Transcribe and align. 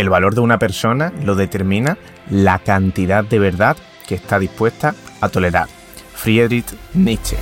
El 0.00 0.08
valor 0.08 0.34
de 0.34 0.40
una 0.40 0.58
persona 0.58 1.12
lo 1.26 1.34
determina 1.34 1.98
la 2.30 2.58
cantidad 2.58 3.22
de 3.22 3.38
verdad 3.38 3.76
que 4.08 4.14
está 4.14 4.38
dispuesta 4.38 4.94
a 5.20 5.28
tolerar. 5.28 5.68
Friedrich 6.14 6.74
Nietzsche. 6.94 7.36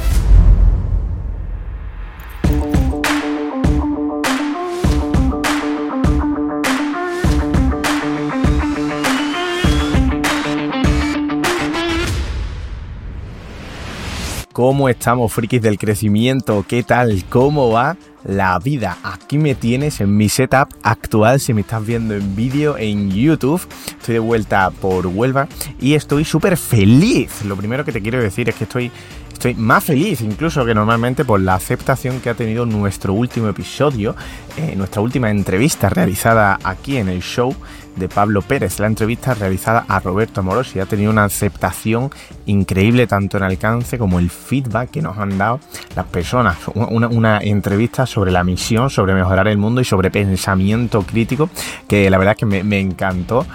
¿Cómo 14.59 14.89
estamos, 14.89 15.33
frikis 15.33 15.63
del 15.63 15.79
crecimiento? 15.79 16.65
¿Qué 16.67 16.83
tal? 16.83 17.23
¿Cómo 17.29 17.71
va 17.71 17.97
la 18.25 18.59
vida? 18.59 18.99
Aquí 19.05 19.39
me 19.39 19.55
tienes 19.55 20.01
en 20.01 20.17
mi 20.17 20.29
setup 20.29 20.75
actual, 20.83 21.39
si 21.39 21.55
me 21.55 21.61
estás 21.61 21.87
viendo 21.87 22.17
en 22.17 22.35
vídeo 22.35 22.77
en 22.77 23.09
YouTube. 23.09 23.65
Estoy 23.87 24.15
de 24.15 24.19
vuelta 24.19 24.71
por 24.71 25.07
Huelva 25.07 25.47
y 25.81 25.95
estoy 25.95 26.25
súper 26.25 26.57
feliz. 26.57 27.45
Lo 27.45 27.55
primero 27.55 27.85
que 27.85 27.93
te 27.93 28.03
quiero 28.03 28.21
decir 28.21 28.49
es 28.49 28.57
que 28.57 28.65
estoy 28.65 28.91
Estoy 29.39 29.55
más 29.55 29.85
feliz 29.85 30.21
incluso 30.23 30.67
que 30.67 30.75
normalmente 30.75 31.25
por 31.25 31.39
la 31.39 31.55
aceptación 31.55 32.19
que 32.19 32.29
ha 32.29 32.35
tenido 32.35 32.67
nuestro 32.67 33.13
último 33.13 33.49
episodio, 33.49 34.17
eh, 34.57 34.75
nuestra 34.75 35.01
última 35.01 35.31
entrevista 35.31 35.89
realizada 35.89 36.59
aquí 36.65 36.97
en 36.97 37.09
el 37.09 37.23
show 37.23 37.55
de 37.99 38.09
Pablo 38.09 38.43
Pérez, 38.43 38.79
la 38.79 38.87
entrevista 38.87 39.35
realizada 39.35 39.85
a 39.89 40.01
Roberto 40.01 40.41
Amorosi. 40.41 40.81
Ha 40.81 40.87
tenido 40.87 41.11
una 41.11 41.25
aceptación 41.25 42.11
increíble 42.47 43.07
tanto 43.07 43.37
en 43.37 43.43
alcance 43.43 43.99
como 43.99 44.19
el 44.19 44.31
feedback 44.31 44.91
que 44.91 45.03
nos 45.03 45.19
han 45.19 45.37
dado 45.37 45.61
las 45.97 46.07
personas. 46.07 46.57
Una, 46.75 47.39
entrevista 47.39 48.07
sobre 48.07 48.31
la 48.31 48.45
misión, 48.45 48.91
sobre 48.91 49.15
mejorar 49.15 49.49
el 49.49 49.59
mundo 49.59 49.81
y 49.81 49.85
sobre 49.85 50.11
pensamiento 50.11 51.03
crítico 51.03 51.51
que 51.87 52.09
la 52.11 52.19
verdad 52.19 52.33
es 52.33 52.39
que 52.39 52.47
me 52.47 52.81
encantó 52.81 53.47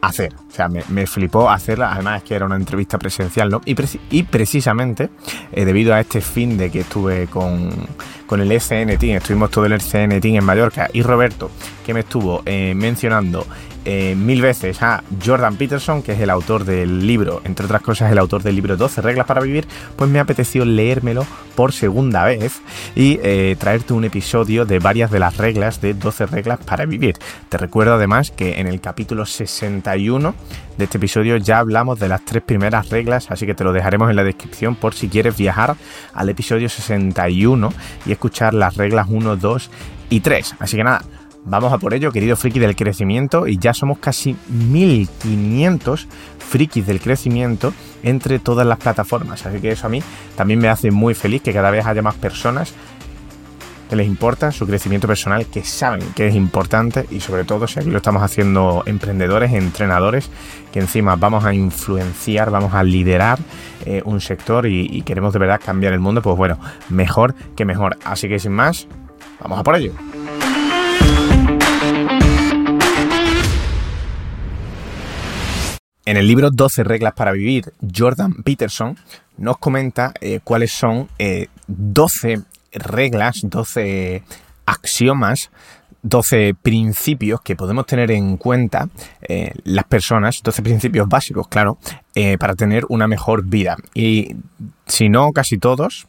hacer. 0.00 0.34
O 0.34 0.52
sea, 0.52 0.68
me, 0.68 1.06
flipó 1.06 1.50
hacerla. 1.50 1.92
Además, 1.92 2.22
es 2.22 2.28
que 2.28 2.34
era 2.34 2.46
una 2.46 2.56
entrevista 2.56 2.98
presencial, 2.98 3.50
¿no? 3.50 3.60
Y, 3.64 4.22
precisamente, 4.24 5.10
eh, 5.52 5.64
debido 5.64 5.94
a 5.94 6.00
este 6.00 6.20
fin 6.20 6.56
de 6.56 6.70
que 6.70 6.80
estuve 6.80 7.26
con, 7.26 7.70
con 8.26 8.40
el 8.40 8.50
SN 8.52 8.96
Team, 8.98 9.16
estuvimos 9.16 9.50
todo 9.50 9.66
el 9.66 9.80
SN 9.80 10.20
Team 10.20 10.36
en 10.36 10.44
Mallorca, 10.44 10.88
y 10.92 11.02
Roberto, 11.02 11.50
que 11.84 11.94
me 11.94 12.00
estuvo 12.00 12.42
eh, 12.46 12.74
mencionando 12.74 13.46
eh, 13.90 14.14
mil 14.14 14.42
veces 14.42 14.82
a 14.82 15.02
Jordan 15.24 15.56
Peterson, 15.56 16.02
que 16.02 16.12
es 16.12 16.20
el 16.20 16.28
autor 16.28 16.66
del 16.66 17.06
libro, 17.06 17.40
entre 17.44 17.64
otras 17.64 17.80
cosas 17.80 18.12
el 18.12 18.18
autor 18.18 18.42
del 18.42 18.54
libro 18.54 18.76
12 18.76 19.00
reglas 19.00 19.26
para 19.26 19.40
vivir, 19.40 19.66
pues 19.96 20.10
me 20.10 20.20
apeteció 20.20 20.66
leérmelo 20.66 21.26
por 21.54 21.72
segunda 21.72 22.22
vez 22.24 22.60
y 22.94 23.18
eh, 23.22 23.56
traerte 23.58 23.94
un 23.94 24.04
episodio 24.04 24.66
de 24.66 24.78
varias 24.78 25.10
de 25.10 25.20
las 25.20 25.38
reglas 25.38 25.80
de 25.80 25.94
12 25.94 26.26
reglas 26.26 26.58
para 26.58 26.84
vivir. 26.84 27.16
Te 27.48 27.56
recuerdo 27.56 27.94
además 27.94 28.30
que 28.30 28.60
en 28.60 28.66
el 28.66 28.78
capítulo 28.82 29.24
61 29.24 30.34
de 30.76 30.84
este 30.84 30.98
episodio 30.98 31.38
ya 31.38 31.58
hablamos 31.58 31.98
de 31.98 32.08
las 32.08 32.22
tres 32.26 32.42
primeras 32.42 32.90
reglas, 32.90 33.30
así 33.30 33.46
que 33.46 33.54
te 33.54 33.64
lo 33.64 33.72
dejaremos 33.72 34.10
en 34.10 34.16
la 34.16 34.24
descripción 34.24 34.76
por 34.76 34.92
si 34.92 35.08
quieres 35.08 35.34
viajar 35.34 35.76
al 36.12 36.28
episodio 36.28 36.68
61 36.68 37.72
y 38.04 38.12
escuchar 38.12 38.52
las 38.52 38.76
reglas 38.76 39.06
1, 39.08 39.36
2 39.36 39.70
y 40.10 40.20
3. 40.20 40.56
Así 40.58 40.76
que 40.76 40.84
nada, 40.84 41.02
Vamos 41.44 41.72
a 41.72 41.78
por 41.78 41.94
ello, 41.94 42.12
querido 42.12 42.36
friki 42.36 42.58
del 42.58 42.76
crecimiento, 42.76 43.46
y 43.46 43.58
ya 43.58 43.72
somos 43.72 43.98
casi 43.98 44.36
1500 44.48 46.06
frikis 46.38 46.86
del 46.86 47.00
crecimiento 47.00 47.72
entre 48.02 48.38
todas 48.38 48.66
las 48.66 48.78
plataformas. 48.78 49.46
Así 49.46 49.60
que 49.60 49.70
eso 49.70 49.86
a 49.86 49.90
mí 49.90 50.02
también 50.36 50.60
me 50.60 50.68
hace 50.68 50.90
muy 50.90 51.14
feliz 51.14 51.42
que 51.42 51.52
cada 51.52 51.70
vez 51.70 51.86
haya 51.86 52.02
más 52.02 52.14
personas 52.16 52.74
que 53.88 53.96
les 53.96 54.06
importa 54.06 54.52
su 54.52 54.66
crecimiento 54.66 55.08
personal, 55.08 55.46
que 55.46 55.64
saben 55.64 56.02
que 56.14 56.26
es 56.26 56.34
importante 56.34 57.06
y 57.10 57.20
sobre 57.20 57.44
todo 57.44 57.66
si 57.66 57.80
aquí 57.80 57.90
lo 57.90 57.96
estamos 57.96 58.22
haciendo 58.22 58.82
emprendedores, 58.86 59.52
entrenadores, 59.52 60.30
que 60.72 60.80
encima 60.80 61.16
vamos 61.16 61.44
a 61.44 61.54
influenciar, 61.54 62.50
vamos 62.50 62.74
a 62.74 62.82
liderar 62.82 63.38
eh, 63.86 64.02
un 64.04 64.20
sector 64.20 64.66
y, 64.66 64.86
y 64.90 65.02
queremos 65.02 65.32
de 65.32 65.38
verdad 65.38 65.60
cambiar 65.64 65.94
el 65.94 66.00
mundo, 66.00 66.20
pues 66.20 66.36
bueno, 66.36 66.58
mejor 66.90 67.34
que 67.56 67.64
mejor. 67.64 67.96
Así 68.04 68.28
que 68.28 68.38
sin 68.38 68.52
más, 68.52 68.86
vamos 69.40 69.58
a 69.58 69.62
por 69.62 69.76
ello. 69.76 69.92
En 76.08 76.16
el 76.16 76.26
libro 76.26 76.50
12 76.50 76.84
reglas 76.84 77.12
para 77.12 77.32
vivir, 77.32 77.70
Jordan 77.94 78.32
Peterson 78.42 78.96
nos 79.36 79.58
comenta 79.58 80.14
eh, 80.22 80.40
cuáles 80.42 80.72
son 80.72 81.06
12 81.66 82.32
eh, 82.32 82.40
reglas, 82.72 83.40
12 83.42 84.22
axiomas, 84.64 85.50
12 86.00 86.54
principios 86.62 87.42
que 87.42 87.56
podemos 87.56 87.84
tener 87.84 88.10
en 88.10 88.38
cuenta 88.38 88.88
eh, 89.20 89.52
las 89.64 89.84
personas, 89.84 90.42
12 90.42 90.62
principios 90.62 91.06
básicos, 91.10 91.46
claro, 91.46 91.76
para 92.40 92.54
tener 92.54 92.86
una 92.88 93.06
mejor 93.06 93.44
vida. 93.44 93.76
Y 93.92 94.34
si 94.86 95.10
no, 95.10 95.32
casi 95.32 95.58
todos, 95.58 96.08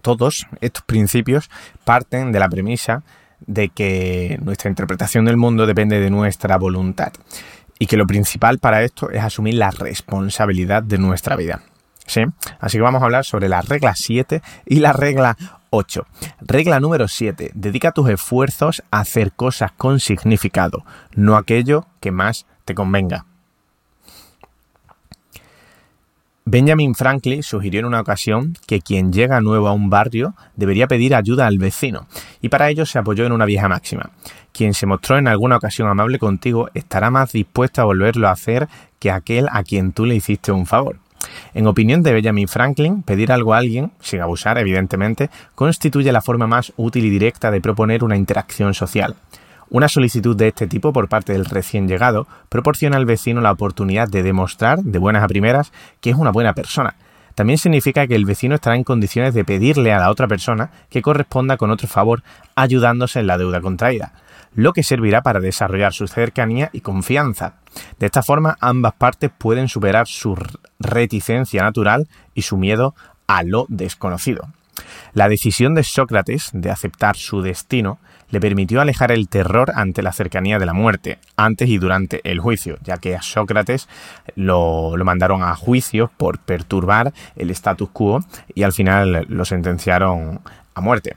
todos 0.00 0.46
estos 0.62 0.82
principios 0.84 1.50
parten 1.84 2.32
de 2.32 2.38
la 2.38 2.48
premisa 2.48 3.02
de 3.46 3.68
que 3.68 4.38
nuestra 4.42 4.70
interpretación 4.70 5.26
del 5.26 5.36
mundo 5.36 5.66
depende 5.66 6.00
de 6.00 6.08
nuestra 6.08 6.56
voluntad 6.56 7.12
y 7.78 7.86
que 7.86 7.96
lo 7.96 8.06
principal 8.06 8.58
para 8.58 8.82
esto 8.82 9.10
es 9.10 9.22
asumir 9.22 9.54
la 9.54 9.70
responsabilidad 9.70 10.82
de 10.82 10.98
nuestra 10.98 11.36
vida. 11.36 11.62
¿Sí? 12.06 12.22
Así 12.60 12.78
que 12.78 12.82
vamos 12.82 13.02
a 13.02 13.06
hablar 13.06 13.24
sobre 13.24 13.48
la 13.48 13.62
regla 13.62 13.94
7 13.96 14.40
y 14.66 14.76
la 14.76 14.92
regla 14.92 15.36
8. 15.70 16.06
Regla 16.40 16.78
número 16.78 17.08
7. 17.08 17.50
Dedica 17.54 17.92
tus 17.92 18.08
esfuerzos 18.08 18.82
a 18.90 19.00
hacer 19.00 19.32
cosas 19.32 19.72
con 19.72 19.98
significado, 19.98 20.84
no 21.14 21.36
aquello 21.36 21.86
que 22.00 22.12
más 22.12 22.46
te 22.64 22.74
convenga. 22.74 23.26
Benjamin 26.48 26.94
Franklin 26.94 27.42
sugirió 27.42 27.80
en 27.80 27.86
una 27.86 28.00
ocasión 28.00 28.54
que 28.68 28.80
quien 28.80 29.12
llega 29.12 29.40
nuevo 29.40 29.66
a 29.66 29.72
un 29.72 29.90
barrio 29.90 30.36
debería 30.54 30.86
pedir 30.86 31.16
ayuda 31.16 31.48
al 31.48 31.58
vecino, 31.58 32.06
y 32.40 32.50
para 32.50 32.70
ello 32.70 32.86
se 32.86 33.00
apoyó 33.00 33.26
en 33.26 33.32
una 33.32 33.46
vieja 33.46 33.68
máxima. 33.68 34.10
Quien 34.52 34.72
se 34.72 34.86
mostró 34.86 35.18
en 35.18 35.26
alguna 35.26 35.56
ocasión 35.56 35.88
amable 35.88 36.20
contigo 36.20 36.68
estará 36.72 37.10
más 37.10 37.32
dispuesto 37.32 37.82
a 37.82 37.84
volverlo 37.84 38.28
a 38.28 38.30
hacer 38.30 38.68
que 39.00 39.10
aquel 39.10 39.48
a 39.50 39.64
quien 39.64 39.90
tú 39.90 40.06
le 40.06 40.14
hiciste 40.14 40.52
un 40.52 40.66
favor. 40.66 41.00
En 41.52 41.66
opinión 41.66 42.04
de 42.04 42.12
Benjamin 42.12 42.46
Franklin, 42.46 43.02
pedir 43.02 43.32
algo 43.32 43.52
a 43.52 43.58
alguien, 43.58 43.90
sin 43.98 44.20
abusar 44.20 44.56
evidentemente, 44.58 45.30
constituye 45.56 46.12
la 46.12 46.22
forma 46.22 46.46
más 46.46 46.72
útil 46.76 47.06
y 47.06 47.10
directa 47.10 47.50
de 47.50 47.60
proponer 47.60 48.04
una 48.04 48.16
interacción 48.16 48.72
social. 48.72 49.16
Una 49.68 49.88
solicitud 49.88 50.36
de 50.36 50.48
este 50.48 50.66
tipo 50.66 50.92
por 50.92 51.08
parte 51.08 51.32
del 51.32 51.44
recién 51.44 51.88
llegado 51.88 52.26
proporciona 52.48 52.96
al 52.96 53.06
vecino 53.06 53.40
la 53.40 53.52
oportunidad 53.52 54.08
de 54.08 54.22
demostrar, 54.22 54.80
de 54.80 54.98
buenas 54.98 55.24
a 55.24 55.28
primeras, 55.28 55.72
que 56.00 56.10
es 56.10 56.16
una 56.16 56.30
buena 56.30 56.54
persona. 56.54 56.94
También 57.34 57.58
significa 57.58 58.06
que 58.06 58.14
el 58.14 58.24
vecino 58.24 58.54
estará 58.54 58.76
en 58.76 58.84
condiciones 58.84 59.34
de 59.34 59.44
pedirle 59.44 59.92
a 59.92 59.98
la 59.98 60.10
otra 60.10 60.26
persona 60.26 60.70
que 60.88 61.02
corresponda 61.02 61.56
con 61.56 61.70
otro 61.70 61.88
favor, 61.88 62.22
ayudándose 62.54 63.20
en 63.20 63.26
la 63.26 63.38
deuda 63.38 63.60
contraída 63.60 64.12
lo 64.56 64.72
que 64.72 64.82
servirá 64.82 65.22
para 65.22 65.38
desarrollar 65.38 65.92
su 65.92 66.08
cercanía 66.08 66.70
y 66.72 66.80
confianza. 66.80 67.56
De 68.00 68.06
esta 68.06 68.22
forma, 68.22 68.56
ambas 68.60 68.94
partes 68.94 69.30
pueden 69.36 69.68
superar 69.68 70.08
su 70.08 70.36
reticencia 70.80 71.62
natural 71.62 72.08
y 72.34 72.42
su 72.42 72.56
miedo 72.56 72.94
a 73.26 73.42
lo 73.42 73.66
desconocido. 73.68 74.48
La 75.12 75.28
decisión 75.28 75.74
de 75.74 75.84
Sócrates 75.84 76.50
de 76.52 76.70
aceptar 76.70 77.16
su 77.16 77.42
destino 77.42 77.98
le 78.30 78.40
permitió 78.40 78.80
alejar 78.80 79.12
el 79.12 79.28
terror 79.28 79.72
ante 79.74 80.02
la 80.02 80.12
cercanía 80.12 80.58
de 80.58 80.66
la 80.66 80.72
muerte, 80.72 81.18
antes 81.36 81.68
y 81.68 81.78
durante 81.78 82.20
el 82.30 82.40
juicio, 82.40 82.78
ya 82.82 82.96
que 82.98 83.16
a 83.16 83.22
Sócrates 83.22 83.88
lo, 84.34 84.94
mandaron 85.04 85.42
a 85.42 85.54
juicio 85.54 86.10
por 86.16 86.38
perturbar 86.38 87.12
el 87.36 87.50
status 87.50 87.90
quo 87.92 88.20
y 88.54 88.62
al 88.62 88.72
final 88.72 89.26
lo 89.28 89.44
sentenciaron 89.44 90.40
a 90.74 90.80
muerte. 90.80 91.16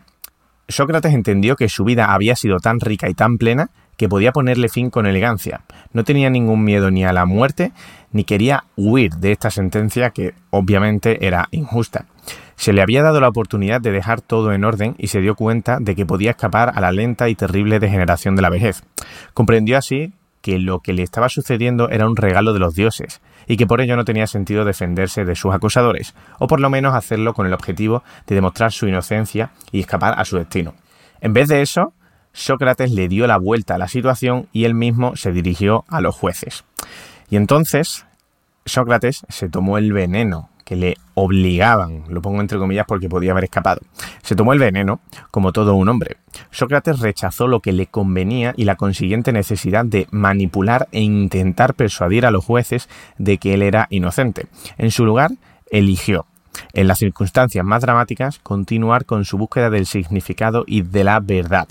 Sócrates 0.68 1.14
entendió 1.14 1.56
que 1.56 1.70
su 1.70 1.84
vida 1.84 2.14
había 2.14 2.36
sido 2.36 2.60
tan 2.60 2.80
rica 2.80 3.10
y 3.10 3.16
tan 3.16 3.38
plena 3.38 3.72
que 3.98 4.08
podía 4.08 4.32
ponerle 4.32 4.70
fin 4.70 4.90
con 4.90 5.08
elegancia. 5.08 5.62
No 5.92 6.04
tenía 6.04 6.30
ningún 6.30 6.64
miedo 6.64 6.90
ni 6.90 7.04
a 7.04 7.12
la 7.12 7.26
muerte, 7.26 7.74
ni 8.12 8.24
quería 8.24 8.64
huir 8.78 9.16
de 9.16 9.34
esta 9.34 9.52
sentencia 9.52 10.12
que 10.12 10.34
obviamente 10.52 11.26
era 11.26 11.50
injusta. 11.52 12.06
Se 12.60 12.74
le 12.74 12.82
había 12.82 13.02
dado 13.04 13.22
la 13.22 13.30
oportunidad 13.30 13.80
de 13.80 13.94
dejar 13.94 14.20
todo 14.20 14.52
en 14.52 14.66
orden 14.66 14.94
y 14.98 15.08
se 15.08 15.22
dio 15.22 15.36
cuenta 15.36 15.78
de 15.80 15.96
que 15.96 16.06
podía 16.06 16.32
escapar 16.32 16.74
a 16.76 16.82
la 16.82 16.92
lenta 16.92 17.30
y 17.30 17.36
terrible 17.36 17.80
degeneración 17.80 18.36
de 18.36 18.42
la 18.42 18.50
vejez. 18.50 18.84
Comprendió 19.34 19.78
así 19.78 20.12
que 20.42 20.60
lo 20.60 20.82
que 20.82 20.92
le 20.92 21.02
estaba 21.02 21.30
sucediendo 21.30 21.90
era 21.90 22.06
un 22.06 22.18
regalo 22.18 22.52
de 22.52 22.60
los 22.60 22.76
dioses, 22.76 23.22
y 23.48 23.56
que 23.56 23.66
por 23.66 23.80
ello 23.80 23.96
no 23.96 24.04
tenía 24.04 24.28
sentido 24.28 24.66
defenderse 24.66 25.24
de 25.24 25.38
sus 25.38 25.54
acusadores, 25.54 26.16
o 26.38 26.48
por 26.48 26.60
lo 26.60 26.70
menos 26.70 26.96
hacerlo 26.96 27.34
con 27.34 27.48
el 27.48 27.54
objetivo 27.54 28.04
de 28.28 28.36
demostrar 28.36 28.74
su 28.74 28.90
inocencia 28.90 29.52
y 29.72 29.80
escapar 29.80 30.20
a 30.20 30.26
su 30.26 30.36
destino. 30.36 30.74
En 31.22 31.32
vez 31.32 31.48
de 31.48 31.62
eso, 31.62 31.94
Sócrates 32.34 32.92
le 32.92 33.08
dio 33.08 33.26
la 33.26 33.38
vuelta 33.38 33.76
a 33.76 33.78
la 33.78 33.88
situación 33.88 34.50
y 34.52 34.66
él 34.66 34.76
mismo 34.76 35.16
se 35.16 35.32
dirigió 35.32 35.86
a 35.88 36.02
los 36.02 36.14
jueces. 36.14 36.66
Y 37.30 37.38
entonces 37.38 38.06
Sócrates 38.66 39.26
se 39.30 39.48
tomó 39.48 39.78
el 39.78 39.94
veneno 39.94 40.49
que 40.70 40.76
le 40.76 40.98
obligaban, 41.16 42.04
lo 42.10 42.22
pongo 42.22 42.42
entre 42.42 42.60
comillas 42.60 42.86
porque 42.88 43.10
podía 43.10 43.32
haber 43.32 43.46
escapado. 43.46 43.82
Se 44.22 44.36
tomó 44.36 44.54
el 44.54 44.60
veneno, 44.60 45.00
como 45.32 45.52
todo 45.52 45.74
un 45.74 45.90
hombre. 45.90 46.18
Sócrates 46.52 47.00
rechazó 47.00 47.48
lo 47.48 47.60
que 47.60 47.74
le 47.74 47.88
convenía 47.88 48.54
y 48.56 48.66
la 48.66 48.76
consiguiente 48.76 49.32
necesidad 49.32 49.84
de 49.84 50.08
manipular 50.12 50.88
e 50.92 51.02
intentar 51.02 51.74
persuadir 51.74 52.24
a 52.24 52.30
los 52.30 52.46
jueces 52.46 52.88
de 53.18 53.40
que 53.40 53.56
él 53.56 53.64
era 53.64 53.88
inocente. 53.90 54.46
En 54.78 54.92
su 54.92 55.06
lugar, 55.06 55.32
eligió, 55.72 56.28
en 56.74 56.88
las 56.88 57.00
circunstancias 57.00 57.66
más 57.66 57.82
dramáticas, 57.82 58.38
continuar 58.38 59.06
con 59.06 59.26
su 59.26 59.40
búsqueda 59.40 59.72
del 59.72 59.88
significado 59.88 60.66
y 60.68 60.84
de 60.84 61.04
la 61.04 61.20
verdad. 61.20 61.68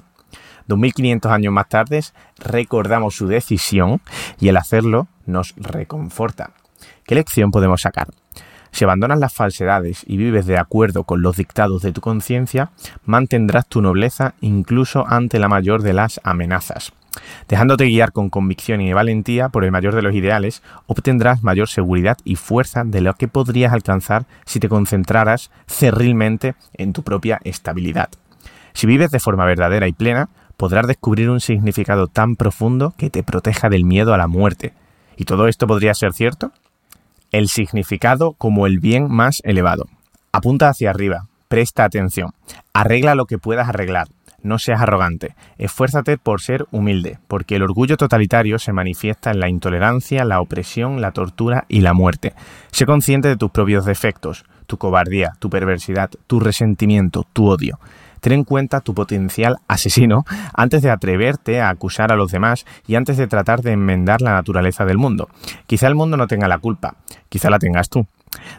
2500 0.67 1.31
años 1.31 1.53
más 1.53 1.69
tarde, 1.69 2.03
recordamos 2.37 3.15
su 3.15 3.29
decisión 3.29 4.01
y 4.41 4.49
el 4.49 4.57
hacerlo 4.57 5.07
nos 5.25 5.55
reconforta. 5.57 6.51
¿Qué 7.05 7.15
lección 7.15 7.53
podemos 7.53 7.83
sacar? 7.83 8.09
Si 8.71 8.85
abandonas 8.85 9.19
las 9.19 9.35
falsedades 9.35 10.05
y 10.07 10.17
vives 10.17 10.47
de 10.47 10.59
acuerdo 10.59 11.05
con 11.05 11.23
los 11.23 11.37
dictados 11.37 11.83
de 11.83 11.93
tu 11.93 12.01
conciencia, 12.01 12.71
mantendrás 13.05 13.67
tu 13.67 13.83
nobleza 13.83 14.35
incluso 14.41 15.07
ante 15.07 15.39
la 15.39 15.49
mayor 15.49 15.83
de 15.83 15.95
las 15.95 16.21
amenazas. 16.25 16.93
Dejándote 17.49 17.87
guiar 17.87 18.13
con 18.13 18.31
convicción 18.31 18.81
y 18.81 18.93
valentía 18.93 19.49
por 19.49 19.65
el 19.65 19.73
mayor 19.73 19.95
de 19.95 20.03
los 20.03 20.15
ideales, 20.15 20.63
obtendrás 20.87 21.43
mayor 21.43 21.69
seguridad 21.69 22.19
y 22.25 22.37
fuerza 22.37 22.85
de 22.85 23.01
lo 23.01 23.15
que 23.15 23.29
podrías 23.29 23.73
alcanzar 23.73 24.27
si 24.45 24.61
te 24.61 24.69
concentraras 24.69 25.51
cerrilmente 25.67 26.55
en 26.75 26.93
tu 26.93 27.03
propia 27.03 27.41
estabilidad. 27.45 28.11
Si 28.73 28.87
vives 28.87 29.11
de 29.11 29.21
forma 29.21 29.45
verdadera 29.45 29.89
y 29.89 29.93
plena, 29.93 30.29
podrás 30.57 30.87
descubrir 30.87 31.31
un 31.31 31.41
significado 31.41 32.09
tan 32.09 32.37
profundo 32.37 32.95
que 32.97 33.11
te 33.11 33.23
proteja 33.23 33.69
del 33.69 33.85
miedo 33.85 34.15
a 34.15 34.19
la 34.19 34.27
muerte. 34.27 34.73
¿Y 35.17 35.25
todo 35.25 35.49
esto 35.49 35.67
podría 35.67 35.95
ser 35.95 36.13
cierto? 36.13 36.53
El 37.33 37.49
significado 37.49 38.33
como 38.33 38.67
el 38.67 38.79
bien 38.79 39.09
más 39.11 39.41
elevado. 39.45 39.87
Apunta 40.33 40.69
hacia 40.69 40.91
arriba, 40.91 41.27
presta 41.49 41.85
atención, 41.85 42.31
arregla 42.73 43.15
lo 43.15 43.27
que 43.27 43.39
puedas 43.39 43.69
arreglar, 43.69 44.09
no 44.43 44.59
seas 44.59 44.81
arrogante, 44.81 45.35
esfuérzate 45.59 46.17
por 46.17 46.41
ser 46.41 46.67
humilde, 46.71 47.19
porque 47.27 47.57
el 47.57 47.63
orgullo 47.63 47.97
totalitario 47.97 48.59
se 48.59 48.73
manifiesta 48.73 49.31
en 49.31 49.41
la 49.41 49.49
intolerancia, 49.49 50.25
la 50.25 50.41
opresión, 50.41 51.01
la 51.01 51.11
tortura 51.11 51.65
y 51.69 51.81
la 51.81 51.93
muerte. 51.93 52.35
Sé 52.71 52.87
consciente 52.87 53.29
de 53.29 53.37
tus 53.37 53.51
propios 53.51 53.85
defectos, 53.85 54.45
tu 54.67 54.79
cobardía, 54.79 55.33
tu 55.39 55.51
perversidad, 55.51 56.11
tu 56.27 56.39
resentimiento, 56.39 57.27
tu 57.33 57.49
odio. 57.49 57.81
Ten 58.21 58.33
en 58.33 58.45
cuenta 58.45 58.81
tu 58.81 58.95
potencial 58.95 59.59
asesino 59.69 60.25
antes 60.55 60.83
de 60.83 60.91
atreverte 60.91 61.61
a 61.61 61.69
acusar 61.69 62.13
a 62.13 62.17
los 62.17 62.31
demás 62.31 62.67
y 62.87 62.95
antes 62.95 63.17
de 63.17 63.27
tratar 63.27 63.63
de 63.63 63.73
enmendar 63.73 64.21
la 64.23 64.33
naturaleza 64.33 64.85
del 64.85 64.99
mundo. 64.99 65.29
Quizá 65.67 65.87
el 65.87 65.95
mundo 65.95 66.17
no 66.17 66.27
tenga 66.27 66.49
la 66.49 66.59
culpa, 66.59 66.97
quizá 67.29 67.51
la 67.51 67.59
tengas 67.59 67.89
tú. 67.89 68.07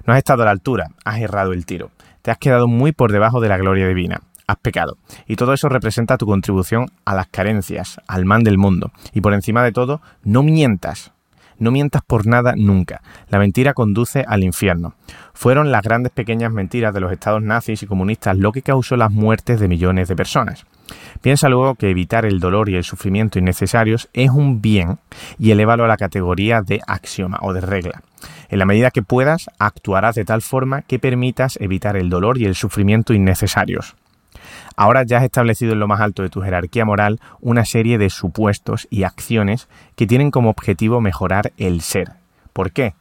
No 0.05 0.13
has 0.13 0.17
estado 0.17 0.41
a 0.43 0.45
la 0.45 0.51
altura, 0.51 0.87
has 1.05 1.19
errado 1.19 1.53
el 1.53 1.65
tiro, 1.65 1.91
te 2.21 2.31
has 2.31 2.37
quedado 2.37 2.67
muy 2.67 2.91
por 2.91 3.11
debajo 3.11 3.39
de 3.39 3.49
la 3.49 3.57
gloria 3.57 3.87
divina 3.87 4.21
has 4.49 4.57
pecado. 4.57 4.97
Y 5.27 5.35
todo 5.35 5.53
eso 5.53 5.69
representa 5.69 6.17
tu 6.17 6.25
contribución 6.25 6.87
a 7.05 7.13
las 7.13 7.27
carencias, 7.27 8.01
al 8.07 8.25
mal 8.25 8.43
del 8.43 8.57
mundo. 8.57 8.91
Y 9.13 9.21
por 9.21 9.33
encima 9.33 9.63
de 9.63 9.71
todo, 9.71 10.01
no 10.23 10.41
mientas. 10.41 11.11
No 11.59 11.71
mientas 11.71 12.01
por 12.05 12.25
nada 12.25 12.53
nunca. 12.55 13.01
La 13.29 13.37
mentira 13.37 13.73
conduce 13.73 14.25
al 14.27 14.43
infierno. 14.43 14.95
Fueron 15.33 15.71
las 15.71 15.83
grandes 15.83 16.11
pequeñas 16.11 16.51
mentiras 16.51 16.93
de 16.93 17.01
los 17.01 17.11
estados 17.11 17.41
nazis 17.41 17.83
y 17.83 17.85
comunistas 17.85 18.37
lo 18.37 18.51
que 18.51 18.61
causó 18.61 18.97
las 18.97 19.11
muertes 19.11 19.59
de 19.59 19.67
millones 19.67 20.07
de 20.07 20.15
personas. 20.15 20.65
Piensa 21.21 21.49
luego 21.49 21.75
que 21.75 21.89
evitar 21.89 22.25
el 22.25 22.39
dolor 22.39 22.69
y 22.69 22.75
el 22.75 22.83
sufrimiento 22.83 23.39
innecesarios 23.39 24.09
es 24.13 24.31
un 24.31 24.61
bien 24.61 24.99
y 25.37 25.51
elévalo 25.51 25.85
a 25.85 25.87
la 25.87 25.97
categoría 25.97 26.61
de 26.61 26.81
axioma 26.87 27.39
o 27.41 27.53
de 27.53 27.61
regla. 27.61 28.01
En 28.49 28.59
la 28.59 28.65
medida 28.65 28.91
que 28.91 29.03
puedas, 29.03 29.49
actuarás 29.59 30.15
de 30.15 30.25
tal 30.25 30.41
forma 30.41 30.81
que 30.81 30.99
permitas 30.99 31.57
evitar 31.61 31.95
el 31.95 32.09
dolor 32.09 32.37
y 32.37 32.45
el 32.45 32.55
sufrimiento 32.55 33.13
innecesarios. 33.13 33.95
Ahora 34.75 35.03
ya 35.03 35.17
has 35.17 35.23
establecido 35.23 35.73
en 35.73 35.79
lo 35.79 35.87
más 35.87 36.01
alto 36.01 36.23
de 36.23 36.29
tu 36.29 36.41
jerarquía 36.41 36.85
moral 36.85 37.19
una 37.41 37.65
serie 37.65 37.97
de 37.97 38.09
supuestos 38.09 38.87
y 38.89 39.03
acciones 39.03 39.67
que 39.95 40.07
tienen 40.07 40.31
como 40.31 40.49
objetivo 40.49 41.01
mejorar 41.01 41.53
el 41.57 41.81
ser. 41.81 42.13
¿Por 42.53 42.71
qué? 42.71 42.93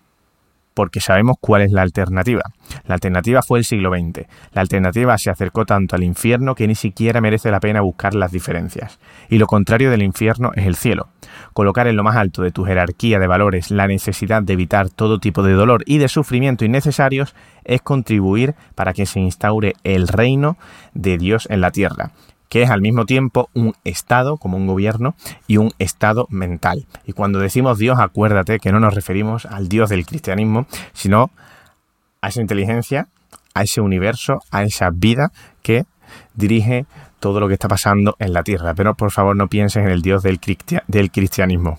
Porque 0.79 1.01
sabemos 1.01 1.39
cuál 1.41 1.63
es 1.63 1.73
la 1.73 1.83
alternativa. 1.83 2.53
La 2.87 2.95
alternativa 2.95 3.43
fue 3.43 3.59
el 3.59 3.65
siglo 3.65 3.91
XX. 3.91 4.29
La 4.53 4.61
alternativa 4.61 5.19
se 5.19 5.29
acercó 5.29 5.67
tanto 5.67 5.97
al 5.97 6.05
infierno 6.05 6.55
que 6.55 6.69
ni 6.69 6.77
siquiera 6.77 7.21
merece 7.21 7.51
la 7.51 7.59
pena 7.59 7.81
buscar 7.81 8.15
las 8.15 8.31
diferencias. 8.31 9.01
Y 9.29 9.39
lo 9.39 9.49
contrario 9.49 9.91
del 9.91 10.05
infierno 10.05 10.53
es 10.55 10.69
el 10.69 10.77
cielo. 10.77 11.09
Colocar 11.53 11.89
en 11.89 11.97
lo 11.97 12.05
más 12.05 12.15
alto 12.15 12.43
de 12.43 12.53
tu 12.53 12.65
jerarquía 12.65 13.19
de 13.19 13.27
valores 13.27 13.73
la 13.73 13.89
necesidad 13.89 14.41
de 14.41 14.53
evitar 14.53 14.89
todo 14.89 15.19
tipo 15.19 15.43
de 15.43 15.55
dolor 15.55 15.83
y 15.85 15.99
de 15.99 16.07
sufrimiento 16.07 16.65
innecesarios 16.65 17.35
es 17.65 17.83
contribuir 17.83 18.55
para 18.77 18.93
que 18.93 19.05
se 19.05 19.19
instaure 19.19 19.75
el 19.83 20.07
reino 20.07 20.59
de 20.95 21.19
Dios 21.19 21.49
en 21.51 21.61
la 21.61 21.73
tierra 21.73 22.13
que 22.49 22.63
es 22.63 22.71
al 22.71 22.81
mismo 22.81 23.05
tiempo 23.07 23.51
un 23.55 23.75
Estado, 23.85 24.37
como 24.37 24.57
un 24.57 24.67
gobierno, 24.67 25.15
y 25.47 25.59
un 25.59 25.73
Estado 25.79 26.27
mental. 26.31 26.87
Y 27.07 27.13
cuando 27.13 27.39
decimos 27.39 27.79
Dios, 27.79 27.99
acuérdate 27.99 28.59
que 28.59 28.73
no 28.73 28.81
nos 28.81 28.95
referimos 28.95 29.47
al 29.47 29.69
Dios 29.69 29.91
del 29.91 30.07
cristianismo, 30.07 30.67
sino 30.93 31.31
a 32.21 32.29
esa 32.29 32.41
inteligencia, 32.41 33.09
a 33.55 33.63
ese 33.63 33.81
universo, 33.81 34.43
a 34.51 34.63
esa 34.63 34.91
vida 34.91 35.33
que 35.63 35.85
dirige 36.35 36.87
todo 37.21 37.41
lo 37.41 37.49
que 37.49 37.55
está 37.55 37.69
pasando 37.69 38.17
en 38.19 38.33
la 38.33 38.43
tierra. 38.43 38.75
Pero 38.75 38.95
por 38.95 39.11
favor 39.11 39.37
no 39.37 39.49
pienses 39.49 39.85
en 39.85 39.91
el 39.91 40.03
Dios 40.03 40.23
del, 40.23 40.41
cristianismo. 41.11 41.79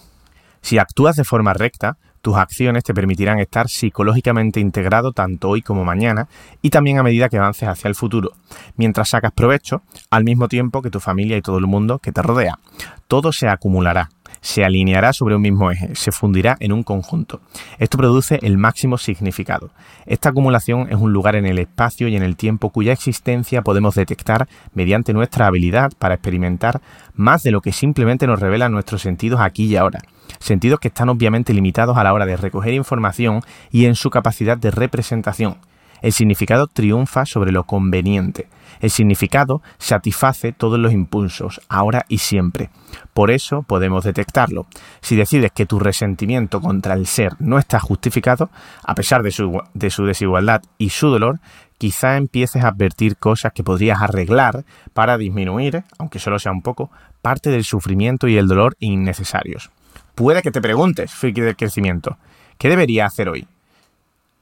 Si 0.62 0.78
actúas 0.78 1.16
de 1.16 1.24
forma 1.24 1.54
recta, 1.54 1.98
tus 2.22 2.36
acciones 2.36 2.84
te 2.84 2.94
permitirán 2.94 3.40
estar 3.40 3.70
psicológicamente 3.70 4.60
integrado 4.60 5.12
tanto 5.12 5.50
hoy 5.50 5.62
como 5.62 5.86
mañana 5.86 6.28
y 6.62 6.70
también 6.70 6.98
a 6.98 7.04
medida 7.04 7.30
que 7.30 7.38
avances 7.38 7.68
hacia 7.68 7.88
el 7.88 7.96
futuro, 7.96 8.32
mientras 8.76 9.10
sacas 9.10 9.32
provecho 9.32 9.82
al 10.10 10.24
mismo 10.24 10.48
tiempo 10.48 10.82
que 10.82 10.90
tu 10.90 11.00
familia 11.00 11.38
y 11.38 11.42
todo 11.42 11.58
el 11.58 11.68
mundo 11.68 12.00
que 12.00 12.12
te 12.12 12.22
rodea. 12.22 12.60
Todo 13.08 13.32
se 13.32 13.48
acumulará, 13.48 14.10
se 14.42 14.64
alineará 14.64 15.14
sobre 15.14 15.36
un 15.36 15.42
mismo 15.42 15.72
eje, 15.72 15.96
se 15.96 16.12
fundirá 16.12 16.58
en 16.60 16.72
un 16.72 16.84
conjunto. 16.84 17.42
Esto 17.78 17.98
produce 17.98 18.40
el 18.42 18.58
máximo 18.58 18.98
significado. 18.98 19.72
Esta 20.06 20.30
acumulación 20.30 20.88
es 20.90 20.98
un 20.98 21.14
lugar 21.14 21.36
en 21.36 21.46
el 21.46 21.60
espacio 21.60 22.08
y 22.08 22.16
en 22.16 22.24
el 22.24 22.36
tiempo 22.36 22.70
cuya 22.70 22.94
existencia 22.94 23.62
podemos 23.62 23.96
detectar 23.96 24.48
mediante 24.74 25.14
nuestra 25.14 25.48
habilidad 25.48 25.92
para 25.98 26.16
experimentar 26.16 26.82
más 27.16 27.44
de 27.44 27.52
lo 27.52 27.62
que 27.62 27.72
simplemente 27.72 28.28
nos 28.28 28.40
revelan 28.40 28.72
nuestros 28.72 29.02
sentidos 29.02 29.42
aquí 29.42 29.66
y 29.66 29.76
ahora. 29.76 30.00
Sentidos 30.40 30.80
que 30.80 30.90
están 30.90 31.10
obviamente 31.10 31.54
limitados 31.54 31.98
a 31.98 32.04
la 32.04 32.14
hora 32.14 32.26
de 32.26 32.38
recoger 32.38 32.74
información 32.74 33.42
y 33.72 33.86
en 33.86 33.96
su 33.96 34.10
capacidad 34.10 34.58
de 34.58 34.72
representación. 34.72 35.58
El 36.02 36.14
significado 36.14 36.68
triunfa 36.68 37.26
sobre 37.26 37.52
lo 37.52 37.66
conveniente. 37.66 38.48
El 38.80 38.90
significado 38.90 39.62
satisface 39.78 40.54
todos 40.54 40.80
los 40.80 40.94
impulsos, 40.94 41.60
ahora 41.68 42.06
y 42.08 42.20
siempre. 42.20 42.70
Por 43.14 43.32
eso 43.32 43.64
podemos 43.64 44.06
detectarlo. 44.06 44.68
Si 45.02 45.16
decides 45.16 45.52
que 45.52 45.66
tu 45.66 45.80
resentimiento 45.80 46.62
contra 46.62 46.94
el 46.94 47.06
ser 47.06 47.36
no 47.40 47.60
está 47.60 47.80
justificado, 47.80 48.50
a 48.84 48.96
pesar 48.96 49.24
de 49.24 49.32
su, 49.32 49.62
de 49.74 49.90
su 49.90 50.06
desigualdad 50.06 50.62
y 50.78 50.92
su 50.92 51.10
dolor, 51.10 51.40
quizá 51.78 52.16
empieces 52.16 52.64
a 52.64 52.70
advertir 52.70 53.18
cosas 53.18 53.52
que 53.54 53.64
podrías 53.64 54.02
arreglar 54.02 54.64
para 54.94 55.18
disminuir, 55.18 55.84
aunque 55.98 56.20
solo 56.20 56.40
sea 56.40 56.54
un 56.54 56.62
poco, 56.62 56.90
parte 57.22 57.50
del 57.50 57.66
sufrimiento 57.66 58.28
y 58.28 58.38
el 58.38 58.48
dolor 58.48 58.78
innecesarios. 58.80 59.72
Puede 60.20 60.42
que 60.42 60.52
te 60.52 60.60
preguntes, 60.60 61.14
friki 61.14 61.40
del 61.40 61.56
crecimiento, 61.56 62.18
¿qué 62.58 62.68
debería 62.68 63.06
hacer 63.06 63.30
hoy? 63.30 63.48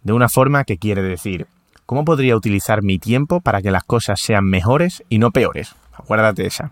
De 0.02 0.12
una 0.12 0.28
forma 0.28 0.64
que 0.64 0.80
quiere 0.80 1.04
decir, 1.04 1.46
¿Cómo 1.86 2.04
podría 2.04 2.36
utilizar 2.36 2.82
mi 2.82 2.98
tiempo 2.98 3.42
para 3.42 3.62
que 3.62 3.70
las 3.70 3.84
cosas 3.84 4.20
sean 4.20 4.44
mejores 4.46 5.04
y 5.08 5.20
no 5.20 5.30
peores? 5.30 5.76
Acuérdate 5.94 6.48
esa. 6.48 6.72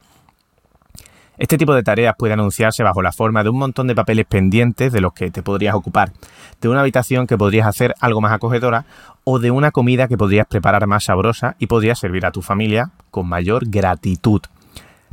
Este 1.37 1.59
tipo 1.59 1.75
de 1.75 1.83
tareas 1.83 2.15
puede 2.17 2.33
anunciarse 2.33 2.81
bajo 2.81 3.03
la 3.03 3.11
forma 3.11 3.43
de 3.43 3.49
un 3.49 3.59
montón 3.59 3.85
de 3.85 3.93
papeles 3.93 4.25
pendientes 4.25 4.91
de 4.91 5.01
los 5.01 5.13
que 5.13 5.29
te 5.29 5.43
podrías 5.43 5.75
ocupar, 5.75 6.11
de 6.59 6.69
una 6.69 6.79
habitación 6.79 7.27
que 7.27 7.37
podrías 7.37 7.67
hacer 7.67 7.93
algo 8.01 8.21
más 8.21 8.33
acogedora 8.33 8.85
o 9.23 9.37
de 9.37 9.51
una 9.51 9.69
comida 9.69 10.07
que 10.07 10.17
podrías 10.17 10.47
preparar 10.47 10.87
más 10.87 11.03
sabrosa 11.03 11.55
y 11.59 11.67
podrías 11.67 11.99
servir 11.99 12.25
a 12.25 12.31
tu 12.31 12.41
familia 12.41 12.89
con 13.11 13.29
mayor 13.29 13.69
gratitud. 13.69 14.41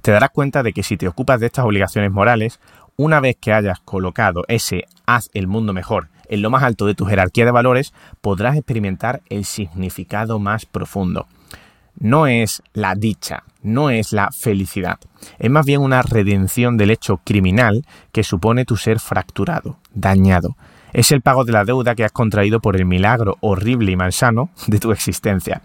Te 0.00 0.10
darás 0.10 0.30
cuenta 0.30 0.64
de 0.64 0.72
que 0.72 0.82
si 0.82 0.96
te 0.96 1.06
ocupas 1.06 1.38
de 1.38 1.46
estas 1.46 1.64
obligaciones 1.64 2.10
morales, 2.10 2.58
una 3.02 3.18
vez 3.18 3.36
que 3.40 3.52
hayas 3.52 3.80
colocado 3.80 4.44
ese 4.46 4.84
haz 5.06 5.28
el 5.34 5.48
mundo 5.48 5.72
mejor 5.72 6.08
en 6.28 6.40
lo 6.40 6.50
más 6.50 6.62
alto 6.62 6.86
de 6.86 6.94
tu 6.94 7.04
jerarquía 7.04 7.44
de 7.44 7.50
valores, 7.50 7.92
podrás 8.20 8.56
experimentar 8.56 9.22
el 9.28 9.44
significado 9.44 10.38
más 10.38 10.66
profundo. 10.66 11.26
No 11.98 12.26
es 12.28 12.62
la 12.72 12.94
dicha, 12.94 13.42
no 13.60 13.90
es 13.90 14.12
la 14.12 14.30
felicidad, 14.30 14.98
es 15.38 15.50
más 15.50 15.66
bien 15.66 15.82
una 15.82 16.00
redención 16.02 16.76
del 16.76 16.90
hecho 16.90 17.18
criminal 17.18 17.84
que 18.12 18.22
supone 18.22 18.64
tu 18.64 18.76
ser 18.76 18.98
fracturado, 19.00 19.78
dañado. 19.92 20.56
Es 20.92 21.10
el 21.10 21.22
pago 21.22 21.44
de 21.44 21.52
la 21.52 21.64
deuda 21.64 21.94
que 21.94 22.04
has 22.04 22.12
contraído 22.12 22.60
por 22.60 22.76
el 22.76 22.84
milagro 22.84 23.38
horrible 23.40 23.92
y 23.92 23.96
malsano 23.96 24.50
de 24.66 24.78
tu 24.78 24.92
existencia. 24.92 25.62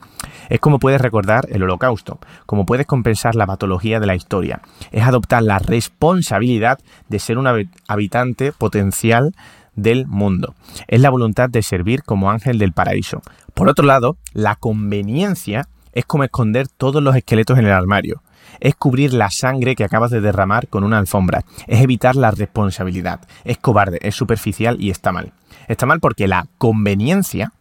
Es 0.50 0.60
como 0.60 0.80
puedes 0.80 1.02
recordar 1.02 1.48
el 1.50 1.64
holocausto, 1.64 2.20
como 2.46 2.66
puedes 2.66 2.86
compensar 2.86 3.36
la 3.36 3.46
patología 3.46 4.00
de 4.00 4.08
la 4.08 4.16
historia. 4.16 4.62
Es 4.92 5.04
adoptar 5.04 5.44
la 5.44 5.60
responsabilidad 5.60 6.80
de 7.10 7.20
ser 7.20 7.38
un 7.38 7.70
habitante 7.88 8.54
potencial 8.54 9.36
del 9.76 10.08
mundo. 10.08 10.56
Es 10.88 11.02
la 11.02 11.10
voluntad 11.10 11.50
de 11.50 11.62
servir 11.62 12.04
como 12.04 12.32
ángel 12.32 12.58
del 12.58 12.72
paraíso. 12.72 13.22
Por 13.54 13.70
otro 13.70 13.86
lado, 13.86 14.18
la 14.34 14.56
conveniencia 14.56 15.68
es 15.92 16.06
como 16.06 16.24
esconder 16.24 16.68
todos 16.68 17.02
los 17.04 17.16
esqueletos 17.16 17.58
en 17.58 17.66
el 17.66 17.72
armario. 17.72 18.22
Es 18.60 18.76
cubrir 18.76 19.14
la 19.14 19.30
sangre 19.30 19.76
que 19.76 19.84
acabas 19.84 20.12
de 20.12 20.22
derramar 20.22 20.68
con 20.68 20.84
una 20.84 20.98
alfombra. 20.98 21.44
Es 21.68 21.82
evitar 21.82 22.16
la 22.16 22.32
responsabilidad. 22.32 23.22
Es 23.44 23.58
cobarde, 23.58 24.00
es 24.02 24.16
superficial 24.16 24.78
y 24.80 24.90
está 24.90 25.12
mal. 25.12 25.34
Está 25.68 25.86
mal 25.86 26.00
porque 26.00 26.28
la 26.28 26.48
conveniencia, 26.58 27.52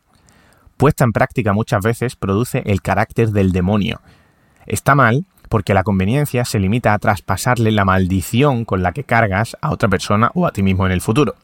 puesta 0.77 1.05
en 1.05 1.13
práctica 1.13 1.53
muchas 1.53 1.83
veces, 1.83 2.17
produce 2.17 2.63
el 2.67 2.83
carácter 2.83 3.31
del 3.31 3.53
demonio. 3.53 4.01
Está 4.67 4.95
mal 4.95 5.25
porque 5.49 5.75
la 5.75 5.85
conveniencia 5.85 6.45
se 6.45 6.59
limita 6.59 6.93
a 6.93 6.99
traspasarle 6.99 7.71
la 7.71 7.85
maldición 7.85 8.65
con 8.65 8.83
la 8.83 8.93
que 8.93 9.05
cargas 9.05 9.57
a 9.61 9.71
otra 9.71 9.89
persona 9.89 10.31
o 10.35 10.47
a 10.47 10.53
ti 10.53 10.63
mismo 10.63 10.87
en 10.87 10.93
el 10.93 11.01
futuro, 11.01 11.35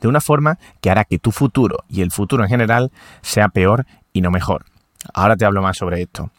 de 0.00 0.08
una 0.08 0.20
forma 0.20 0.58
que 0.80 0.90
hará 0.90 1.04
que 1.04 1.18
tu 1.18 1.30
futuro 1.30 1.84
y 1.88 2.02
el 2.02 2.10
futuro 2.10 2.42
en 2.42 2.48
general 2.48 2.90
sea 3.22 3.48
peor 3.48 3.86
y 4.12 4.20
no 4.20 4.30
mejor. 4.30 4.64
Ahora 5.12 5.36
te 5.36 5.44
hablo 5.44 5.62
más 5.62 5.76
sobre 5.76 6.02
esto. 6.02 6.30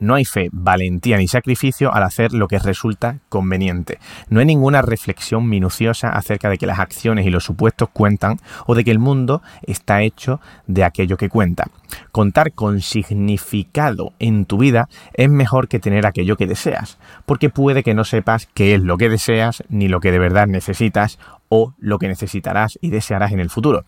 No 0.00 0.14
hay 0.14 0.24
fe, 0.24 0.48
valentía 0.50 1.18
ni 1.18 1.28
sacrificio 1.28 1.92
al 1.94 2.02
hacer 2.02 2.32
lo 2.32 2.48
que 2.48 2.58
resulta 2.58 3.18
conveniente. 3.28 3.98
No 4.30 4.40
hay 4.40 4.46
ninguna 4.46 4.80
reflexión 4.80 5.46
minuciosa 5.46 6.08
acerca 6.08 6.48
de 6.48 6.56
que 6.56 6.66
las 6.66 6.78
acciones 6.78 7.26
y 7.26 7.30
los 7.30 7.44
supuestos 7.44 7.90
cuentan 7.92 8.38
o 8.66 8.74
de 8.74 8.82
que 8.82 8.90
el 8.90 8.98
mundo 8.98 9.42
está 9.62 10.02
hecho 10.02 10.40
de 10.66 10.84
aquello 10.84 11.18
que 11.18 11.28
cuenta. 11.28 11.68
Contar 12.12 12.52
con 12.52 12.80
significado 12.80 14.14
en 14.18 14.46
tu 14.46 14.56
vida 14.56 14.88
es 15.12 15.28
mejor 15.28 15.68
que 15.68 15.80
tener 15.80 16.06
aquello 16.06 16.36
que 16.36 16.46
deseas, 16.46 16.98
porque 17.26 17.50
puede 17.50 17.82
que 17.82 17.94
no 17.94 18.04
sepas 18.04 18.48
qué 18.54 18.74
es 18.74 18.80
lo 18.80 18.96
que 18.96 19.10
deseas 19.10 19.62
ni 19.68 19.88
lo 19.88 20.00
que 20.00 20.12
de 20.12 20.18
verdad 20.18 20.46
necesitas 20.46 21.18
o 21.50 21.74
lo 21.78 21.98
que 21.98 22.08
necesitarás 22.08 22.78
y 22.80 22.90
desearás 22.90 23.32
en 23.32 23.40
el 23.40 23.50
futuro. 23.50 23.84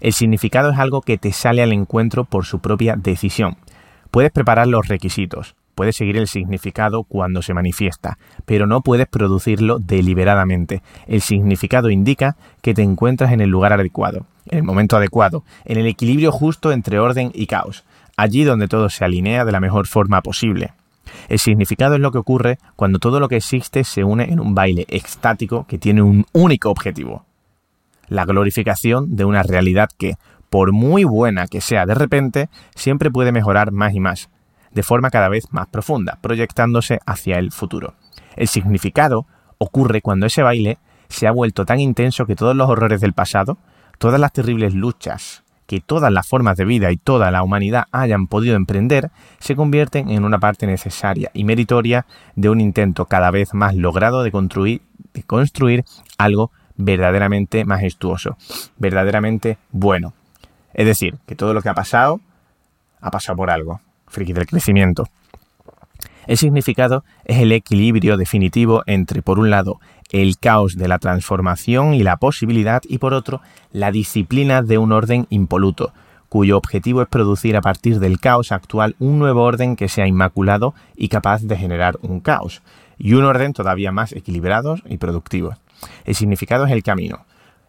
El 0.00 0.12
significado 0.12 0.70
es 0.70 0.78
algo 0.78 1.00
que 1.00 1.18
te 1.18 1.32
sale 1.32 1.62
al 1.62 1.72
encuentro 1.72 2.24
por 2.24 2.44
su 2.44 2.60
propia 2.60 2.94
decisión. 2.96 3.56
Puedes 4.16 4.32
preparar 4.32 4.66
los 4.66 4.88
requisitos, 4.88 5.56
puedes 5.74 5.94
seguir 5.94 6.16
el 6.16 6.26
significado 6.26 7.02
cuando 7.02 7.42
se 7.42 7.52
manifiesta, 7.52 8.16
pero 8.46 8.66
no 8.66 8.80
puedes 8.80 9.06
producirlo 9.06 9.78
deliberadamente. 9.78 10.82
El 11.06 11.20
significado 11.20 11.90
indica 11.90 12.34
que 12.62 12.72
te 12.72 12.80
encuentras 12.80 13.30
en 13.32 13.42
el 13.42 13.50
lugar 13.50 13.74
adecuado, 13.74 14.24
en 14.46 14.56
el 14.56 14.64
momento 14.64 14.96
adecuado, 14.96 15.44
en 15.66 15.76
el 15.76 15.86
equilibrio 15.86 16.32
justo 16.32 16.72
entre 16.72 16.98
orden 16.98 17.30
y 17.34 17.46
caos, 17.46 17.84
allí 18.16 18.42
donde 18.42 18.68
todo 18.68 18.88
se 18.88 19.04
alinea 19.04 19.44
de 19.44 19.52
la 19.52 19.60
mejor 19.60 19.86
forma 19.86 20.22
posible. 20.22 20.72
El 21.28 21.38
significado 21.38 21.96
es 21.96 22.00
lo 22.00 22.10
que 22.10 22.16
ocurre 22.16 22.58
cuando 22.74 22.98
todo 22.98 23.20
lo 23.20 23.28
que 23.28 23.36
existe 23.36 23.84
se 23.84 24.02
une 24.02 24.32
en 24.32 24.40
un 24.40 24.54
baile 24.54 24.86
extático 24.88 25.66
que 25.68 25.76
tiene 25.76 26.00
un 26.00 26.24
único 26.32 26.70
objetivo, 26.70 27.26
la 28.08 28.24
glorificación 28.24 29.16
de 29.16 29.26
una 29.26 29.42
realidad 29.42 29.90
que, 29.98 30.14
por 30.50 30.72
muy 30.72 31.04
buena 31.04 31.46
que 31.46 31.60
sea 31.60 31.86
de 31.86 31.94
repente, 31.94 32.48
siempre 32.74 33.10
puede 33.10 33.32
mejorar 33.32 33.72
más 33.72 33.94
y 33.94 34.00
más, 34.00 34.30
de 34.70 34.82
forma 34.82 35.10
cada 35.10 35.28
vez 35.28 35.44
más 35.50 35.66
profunda, 35.68 36.18
proyectándose 36.20 37.00
hacia 37.06 37.38
el 37.38 37.52
futuro. 37.52 37.94
El 38.36 38.48
significado 38.48 39.26
ocurre 39.58 40.02
cuando 40.02 40.26
ese 40.26 40.42
baile 40.42 40.78
se 41.08 41.26
ha 41.26 41.32
vuelto 41.32 41.64
tan 41.64 41.80
intenso 41.80 42.26
que 42.26 42.36
todos 42.36 42.56
los 42.56 42.68
horrores 42.68 43.00
del 43.00 43.12
pasado, 43.12 43.58
todas 43.98 44.20
las 44.20 44.32
terribles 44.32 44.74
luchas 44.74 45.44
que 45.66 45.80
todas 45.80 46.12
las 46.12 46.26
formas 46.26 46.56
de 46.56 46.64
vida 46.64 46.90
y 46.92 46.96
toda 46.96 47.30
la 47.30 47.42
humanidad 47.42 47.84
hayan 47.92 48.26
podido 48.28 48.56
emprender, 48.56 49.10
se 49.38 49.56
convierten 49.56 50.10
en 50.10 50.24
una 50.24 50.38
parte 50.38 50.66
necesaria 50.66 51.30
y 51.34 51.44
meritoria 51.44 52.06
de 52.34 52.48
un 52.48 52.60
intento 52.60 53.06
cada 53.06 53.30
vez 53.30 53.52
más 53.52 53.74
logrado 53.74 54.22
de 54.22 54.30
construir, 54.30 54.82
de 55.12 55.22
construir 55.24 55.84
algo 56.18 56.52
verdaderamente 56.76 57.64
majestuoso, 57.64 58.36
verdaderamente 58.78 59.58
bueno, 59.70 60.14
es 60.76 60.84
decir, 60.84 61.16
que 61.26 61.34
todo 61.34 61.54
lo 61.54 61.62
que 61.62 61.70
ha 61.70 61.74
pasado 61.74 62.20
ha 63.00 63.10
pasado 63.10 63.36
por 63.36 63.50
algo, 63.50 63.80
friki 64.06 64.34
del 64.34 64.46
crecimiento. 64.46 65.08
El 66.26 66.36
significado 66.36 67.02
es 67.24 67.38
el 67.38 67.50
equilibrio 67.52 68.16
definitivo 68.18 68.82
entre, 68.86 69.22
por 69.22 69.38
un 69.38 69.48
lado, 69.48 69.80
el 70.10 70.38
caos 70.38 70.76
de 70.76 70.86
la 70.86 70.98
transformación 70.98 71.94
y 71.94 72.02
la 72.02 72.18
posibilidad, 72.18 72.82
y 72.86 72.98
por 72.98 73.14
otro, 73.14 73.40
la 73.72 73.90
disciplina 73.90 74.60
de 74.60 74.76
un 74.76 74.92
orden 74.92 75.26
impoluto, 75.30 75.92
cuyo 76.28 76.58
objetivo 76.58 77.00
es 77.00 77.08
producir 77.08 77.56
a 77.56 77.62
partir 77.62 77.98
del 77.98 78.20
caos 78.20 78.52
actual 78.52 78.96
un 78.98 79.18
nuevo 79.18 79.44
orden 79.44 79.76
que 79.76 79.88
sea 79.88 80.06
inmaculado 80.06 80.74
y 80.94 81.08
capaz 81.08 81.42
de 81.42 81.56
generar 81.56 81.96
un 82.02 82.20
caos, 82.20 82.60
y 82.98 83.14
un 83.14 83.24
orden 83.24 83.54
todavía 83.54 83.92
más 83.92 84.12
equilibrado 84.12 84.76
y 84.84 84.98
productivo. 84.98 85.54
El 86.04 86.14
significado 86.14 86.66
es 86.66 86.72
el 86.72 86.82
camino, 86.82 87.24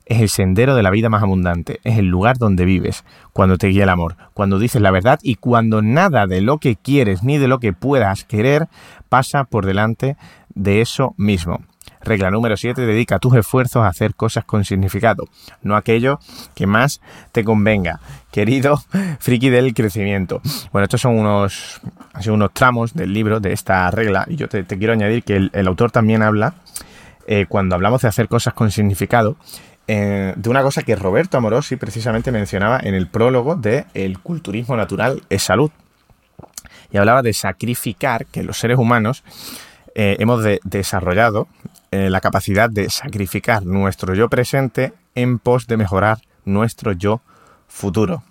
es 0.07 0.21
el 0.21 0.29
sendero 0.29 0.75
de 0.75 0.83
la 0.83 0.89
vida 0.89 1.09
más 1.09 1.21
abundante, 1.21 1.79
es 1.83 1.97
el 1.97 2.07
lugar 2.07 2.37
donde 2.37 2.65
vives, 2.65 3.03
cuando 3.33 3.57
te 3.57 3.67
guía 3.67 3.83
el 3.83 3.89
amor, 3.89 4.15
cuando 4.33 4.57
dices 4.57 4.81
la 4.81 4.91
verdad 4.91 5.19
y 5.21 5.35
cuando 5.35 5.81
nada 5.81 6.27
de 6.27 6.41
lo 6.41 6.59
que 6.59 6.75
quieres 6.75 7.23
ni 7.23 7.37
de 7.37 7.47
lo 7.47 7.59
que 7.59 7.73
puedas 7.73 8.23
querer 8.23 8.67
pasa 9.09 9.43
por 9.43 9.65
delante 9.65 10.15
de 10.55 10.81
eso 10.81 11.13
mismo. 11.17 11.61
Regla 12.01 12.31
número 12.31 12.55
7, 12.55 12.85
dedica 12.85 13.19
tus 13.19 13.35
esfuerzos 13.35 13.83
a 13.83 13.87
hacer 13.87 14.15
cosas 14.15 14.45
con 14.45 14.63
significado, 14.63 15.27
no 15.61 15.75
aquello 15.75 16.19
que 16.55 16.67
más 16.67 17.01
te 17.33 17.43
convenga. 17.43 17.99
Querido 18.31 18.81
friki 19.19 19.49
del 19.49 19.73
crecimiento. 19.73 20.41
Bueno, 20.71 20.85
estos 20.85 21.01
son 21.01 21.17
unos, 21.17 21.81
unos 22.27 22.53
tramos 22.53 22.93
del 22.93 23.13
libro 23.13 23.39
de 23.39 23.51
esta 23.51 23.89
regla 23.91 24.25
y 24.29 24.37
yo 24.37 24.47
te, 24.47 24.63
quiero 24.65 24.93
añadir 24.93 25.23
que 25.23 25.49
el, 25.51 25.67
autor 25.67 25.91
también 25.91 26.21
habla, 26.21 26.53
eh, 27.25 27.45
cuando 27.49 27.75
hablamos 27.75 28.03
de 28.03 28.07
hacer 28.07 28.29
cosas 28.29 28.53
con 28.53 28.71
significado, 28.71 29.35
eh, 29.87 30.33
de 30.35 30.49
una 30.49 30.61
cosa 30.63 30.83
que 30.83 30.95
Roberto 30.95 31.37
Amorosi 31.37 31.77
precisamente 31.77 32.31
mencionaba 32.31 32.79
en 32.81 32.93
el 32.93 33.07
prólogo 33.07 33.55
de 33.55 33.85
El 33.93 34.19
culturismo 34.19 34.75
natural 34.75 35.23
es 35.29 35.43
salud. 35.43 35.71
Y 36.91 36.97
hablaba 36.97 37.21
de 37.21 37.33
sacrificar, 37.33 38.25
que 38.25 38.43
los 38.43 38.57
seres 38.57 38.77
humanos 38.77 39.23
eh, 39.95 40.17
hemos 40.19 40.43
desarrollado 40.63 41.47
eh, 41.91 42.09
la 42.09 42.21
capacidad 42.21 42.69
de 42.69 42.89
sacrificar 42.89 43.65
nuestro 43.65 44.13
yo 44.13 44.29
presente 44.29 44.93
en 45.15 45.39
pos 45.39 45.67
de 45.67 45.77
mejorar 45.77 46.19
nuestro 46.45 46.91
yo 46.91 47.21
futuro 47.67 48.23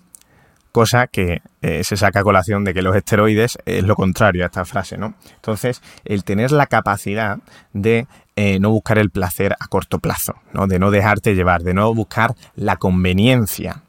cosa 0.71 1.07
que 1.07 1.41
eh, 1.61 1.83
se 1.83 1.97
saca 1.97 2.19
a 2.19 2.23
colación 2.23 2.63
de 2.63 2.73
que 2.73 2.81
los 2.81 2.95
esteroides 2.95 3.57
es 3.65 3.83
lo 3.83 3.95
contrario 3.95 4.43
a 4.43 4.47
esta 4.47 4.65
frase, 4.65 4.97
¿no? 4.97 5.15
Entonces, 5.35 5.81
el 6.05 6.23
tener 6.23 6.51
la 6.51 6.67
capacidad 6.67 7.39
de 7.73 8.07
eh, 8.35 8.59
no 8.59 8.69
buscar 8.69 8.97
el 8.97 9.09
placer 9.09 9.55
a 9.59 9.67
corto 9.67 9.99
plazo, 9.99 10.35
¿no? 10.53 10.67
De 10.67 10.79
no 10.79 10.91
dejarte 10.91 11.35
llevar, 11.35 11.63
de 11.63 11.73
no 11.73 11.93
buscar 11.93 12.35
la 12.55 12.77
conveniencia, 12.77 13.83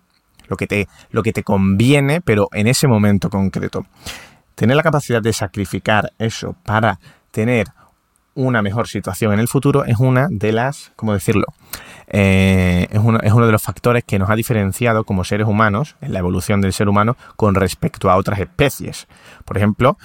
lo 0.47 0.57
que 0.57 0.67
te, 0.67 0.89
lo 1.11 1.23
que 1.23 1.33
te 1.33 1.43
conviene, 1.43 2.21
pero 2.21 2.49
en 2.53 2.67
ese 2.67 2.89
momento 2.89 3.31
concreto. 3.31 3.87
Tener 4.55 4.77
la 4.77 4.83
capacidad 4.83 5.23
de 5.23 5.33
sacrificar 5.33 6.13
eso 6.19 6.57
para 6.65 6.99
tener 7.31 7.69
una 8.35 8.63
mejor 8.63 8.89
situación 8.89 9.33
en 9.33 9.41
el 9.41 9.49
futuro 9.49 9.85
es 9.85 9.99
una 9.99 10.29
de 10.31 10.53
las, 10.53 10.93
¿cómo 10.97 11.13
decirlo? 11.13 11.47
Eh, 12.11 12.89
es, 12.91 12.99
uno, 12.99 13.21
es, 13.23 13.33
uno, 13.33 13.45
de 13.47 13.53
los 13.53 13.63
factores 13.63 14.03
que 14.03 14.19
nos 14.19 14.31
ha 14.31 14.35
diferenciado 14.35 15.05
como 15.05 15.25
seres 15.25 15.47
humanos, 15.47 15.97
en 16.01 16.13
la 16.13 16.21
evolución 16.21 16.61
del 16.61 16.73
ser 16.73 16.89
humano, 16.89 17.17
con 17.37 17.55
respecto 17.55 18.11
a 18.11 18.17
otras 18.17 18.39
especies. 18.39 19.07
Por 19.45 19.59
ejemplo, 19.59 19.99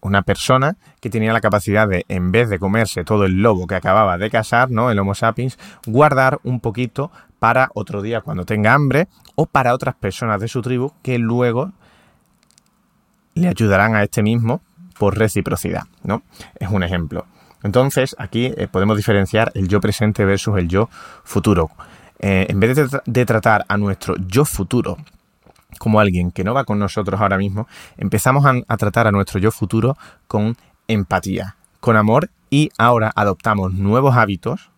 una 0.00 0.22
persona 0.22 0.76
que 1.00 1.10
tenía 1.10 1.32
la 1.32 1.40
capacidad 1.40 1.88
de, 1.88 2.04
en 2.08 2.32
vez 2.32 2.48
de 2.48 2.58
comerse 2.58 3.04
todo 3.04 3.24
el 3.24 3.40
lobo 3.40 3.66
que 3.66 3.76
acababa 3.76 4.18
de 4.18 4.30
cazar, 4.30 4.70
¿no? 4.70 4.90
El 4.90 4.98
Homo 4.98 5.14
sapiens, 5.14 5.58
guardar 5.86 6.40
un 6.42 6.60
poquito 6.60 7.12
para 7.38 7.70
otro 7.74 8.02
día 8.02 8.20
cuando 8.20 8.44
tenga 8.44 8.72
hambre 8.72 9.06
o 9.34 9.46
para 9.46 9.74
otras 9.74 9.94
personas 9.94 10.40
de 10.40 10.48
su 10.48 10.62
tribu 10.62 10.92
que 11.02 11.18
luego 11.18 11.72
le 13.34 13.48
ayudarán 13.48 13.94
a 13.94 14.02
este 14.02 14.22
mismo 14.22 14.62
por 14.98 15.18
reciprocidad, 15.18 15.82
¿no? 16.02 16.22
Es 16.56 16.70
un 16.70 16.82
ejemplo. 16.82 17.26
Entonces, 17.64 18.14
aquí 18.18 18.52
eh, 18.56 18.68
podemos 18.70 18.96
diferenciar 18.96 19.50
el 19.54 19.68
yo 19.68 19.80
presente 19.80 20.24
versus 20.26 20.58
el 20.58 20.68
yo 20.68 20.90
futuro. 21.24 21.70
Eh, 22.20 22.46
en 22.48 22.60
vez 22.60 22.76
de, 23.06 23.26
tratar 23.26 23.64
a 23.68 23.76
nuestro 23.78 24.14
yo 24.18 24.44
futuro 24.44 24.98
como 25.78 25.98
alguien 25.98 26.30
que 26.30 26.44
no 26.44 26.54
va 26.54 26.64
con 26.64 26.78
nosotros 26.78 27.20
ahora 27.20 27.38
mismo, 27.38 27.66
empezamos 27.96 28.44
a, 28.46 28.76
tratar 28.76 29.06
a 29.06 29.10
nuestro 29.10 29.40
yo 29.40 29.50
futuro 29.50 29.96
con 30.28 30.56
empatía, 30.86 31.56
con 31.80 31.96
amor 31.96 32.30
y 32.50 32.70
ahora 32.78 33.10
adoptamos 33.16 33.72
nuevos 33.72 34.14
hábitos 34.14 34.70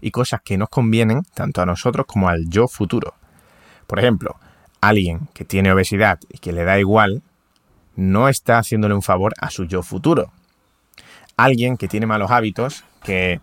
y 0.00 0.10
cosas 0.10 0.40
que 0.42 0.58
nos 0.58 0.68
convienen 0.68 1.22
tanto 1.32 1.62
a 1.62 1.66
nosotros 1.66 2.06
como 2.06 2.28
al 2.28 2.50
yo 2.50 2.66
futuro. 2.66 3.14
Por 3.86 4.00
ejemplo, 4.00 4.36
alguien 4.80 5.28
que 5.32 5.44
tiene 5.44 5.72
obesidad 5.72 6.18
y 6.28 6.38
que 6.38 6.52
le 6.52 6.64
da 6.64 6.78
igual, 6.78 7.22
no 7.94 8.28
está 8.28 8.58
haciéndole 8.58 8.94
un 8.94 9.02
favor 9.02 9.32
a 9.40 9.50
su 9.50 9.64
yo 9.64 9.82
futuro 9.82 10.32
alguien 11.44 11.76
que 11.76 11.88
tiene 11.88 12.06
malos 12.06 12.30
hábitos, 12.30 12.84
que 13.02 13.40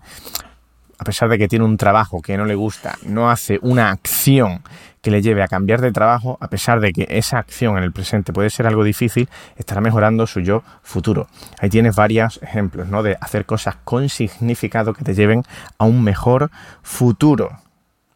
a 0.99 1.03
pesar 1.03 1.29
de 1.29 1.37
que 1.37 1.47
tiene 1.47 1.65
un 1.65 1.77
trabajo 1.77 2.21
que 2.21 2.37
no 2.37 2.45
le 2.45 2.55
gusta, 2.55 2.97
no 3.03 3.29
hace 3.29 3.59
una 3.61 3.91
acción 3.91 4.63
que 5.01 5.11
le 5.11 5.21
lleve 5.21 5.43
a 5.43 5.47
cambiar 5.47 5.79
de 5.79 5.91
trabajo, 5.91 6.37
a 6.41 6.47
pesar 6.47 6.79
de 6.79 6.91
que 6.91 7.05
esa 7.09 7.37
acción 7.37 7.77
en 7.77 7.83
el 7.83 7.91
presente 7.91 8.33
puede 8.33 8.49
ser 8.49 8.67
algo 8.67 8.83
difícil, 8.83 9.29
estará 9.55 9.79
mejorando 9.79 10.25
su 10.27 10.41
yo 10.41 10.63
futuro. 10.81 11.27
Ahí 11.59 11.69
tienes 11.69 11.95
varios 11.95 12.41
ejemplos, 12.41 12.87
¿no? 12.87 13.03
De 13.03 13.15
hacer 13.21 13.45
cosas 13.45 13.75
con 13.83 14.09
significado 14.09 14.93
que 14.93 15.03
te 15.03 15.13
lleven 15.13 15.43
a 15.77 15.85
un 15.85 16.03
mejor 16.03 16.49
futuro. 16.81 17.51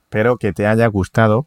Espero 0.03 0.37
que 0.37 0.51
te 0.51 0.67
haya 0.67 0.87
gustado 0.87 1.45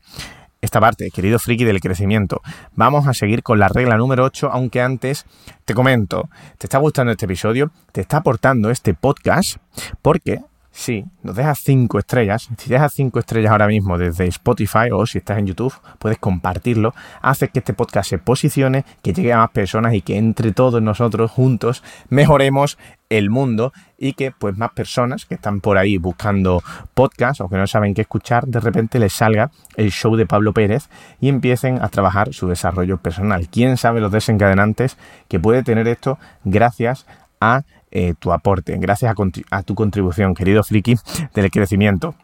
esta 0.64 0.80
parte, 0.80 1.10
querido 1.10 1.38
friki 1.38 1.64
del 1.64 1.80
crecimiento. 1.80 2.40
Vamos 2.74 3.06
a 3.06 3.14
seguir 3.14 3.42
con 3.42 3.58
la 3.58 3.68
regla 3.68 3.96
número 3.96 4.24
8, 4.24 4.50
aunque 4.50 4.80
antes 4.80 5.26
te 5.64 5.74
comento, 5.74 6.28
¿te 6.58 6.66
está 6.66 6.78
gustando 6.78 7.12
este 7.12 7.26
episodio? 7.26 7.70
¿Te 7.92 8.00
está 8.00 8.18
aportando 8.18 8.70
este 8.70 8.94
podcast? 8.94 9.58
Porque 10.02 10.40
Sí, 10.76 11.04
nos 11.22 11.36
dejas 11.36 11.60
cinco 11.62 12.00
estrellas. 12.00 12.48
Si 12.58 12.68
dejas 12.68 12.92
cinco 12.92 13.20
estrellas 13.20 13.52
ahora 13.52 13.68
mismo 13.68 13.96
desde 13.96 14.26
Spotify 14.26 14.90
o 14.92 15.06
si 15.06 15.18
estás 15.18 15.38
en 15.38 15.46
YouTube, 15.46 15.72
puedes 16.00 16.18
compartirlo. 16.18 16.94
Hace 17.22 17.46
que 17.46 17.60
este 17.60 17.74
podcast 17.74 18.10
se 18.10 18.18
posicione, 18.18 18.84
que 19.00 19.12
llegue 19.12 19.32
a 19.32 19.38
más 19.38 19.50
personas 19.50 19.94
y 19.94 20.02
que 20.02 20.16
entre 20.16 20.50
todos 20.50 20.82
nosotros 20.82 21.30
juntos 21.30 21.84
mejoremos 22.08 22.76
el 23.18 23.30
mundo 23.30 23.72
y 23.98 24.12
que 24.14 24.30
pues 24.32 24.56
más 24.56 24.72
personas 24.72 25.24
que 25.24 25.34
están 25.34 25.60
por 25.60 25.78
ahí 25.78 25.98
buscando 25.98 26.62
podcast 26.94 27.40
o 27.40 27.48
que 27.48 27.56
no 27.56 27.66
saben 27.66 27.94
qué 27.94 28.02
escuchar, 28.02 28.46
de 28.46 28.60
repente 28.60 28.98
les 28.98 29.12
salga 29.12 29.50
el 29.76 29.90
show 29.90 30.16
de 30.16 30.26
Pablo 30.26 30.52
Pérez 30.52 30.88
y 31.20 31.28
empiecen 31.28 31.82
a 31.82 31.88
trabajar 31.88 32.34
su 32.34 32.48
desarrollo 32.48 32.98
personal. 32.98 33.48
¿Quién 33.48 33.76
sabe 33.76 34.00
los 34.00 34.12
desencadenantes 34.12 34.96
que 35.28 35.40
puede 35.40 35.62
tener 35.62 35.88
esto 35.88 36.18
gracias 36.44 37.06
a 37.40 37.62
eh, 37.96 38.14
tu 38.18 38.32
aporte, 38.32 38.76
gracias 38.78 39.14
a, 39.50 39.62
tu 39.62 39.74
contribución, 39.76 40.34
querido 40.34 40.64
friki, 40.64 40.96
del 41.32 41.50
crecimiento. 41.52 42.16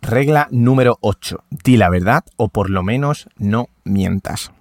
Regla 0.00 0.46
número 0.52 0.96
8. 1.00 1.42
Di 1.50 1.76
la 1.76 1.90
verdad 1.90 2.24
o 2.36 2.48
por 2.48 2.70
lo 2.70 2.84
menos 2.84 3.28
no 3.36 3.66
mientas. 3.82 4.52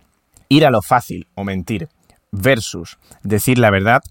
Ir 0.49 0.65
a 0.65 0.71
lo 0.71 0.81
fácil 0.81 1.27
o 1.35 1.43
mentir 1.43 1.89
versus 2.31 2.97
decir 3.21 3.59
la 3.59 3.69
verdad 3.69 4.01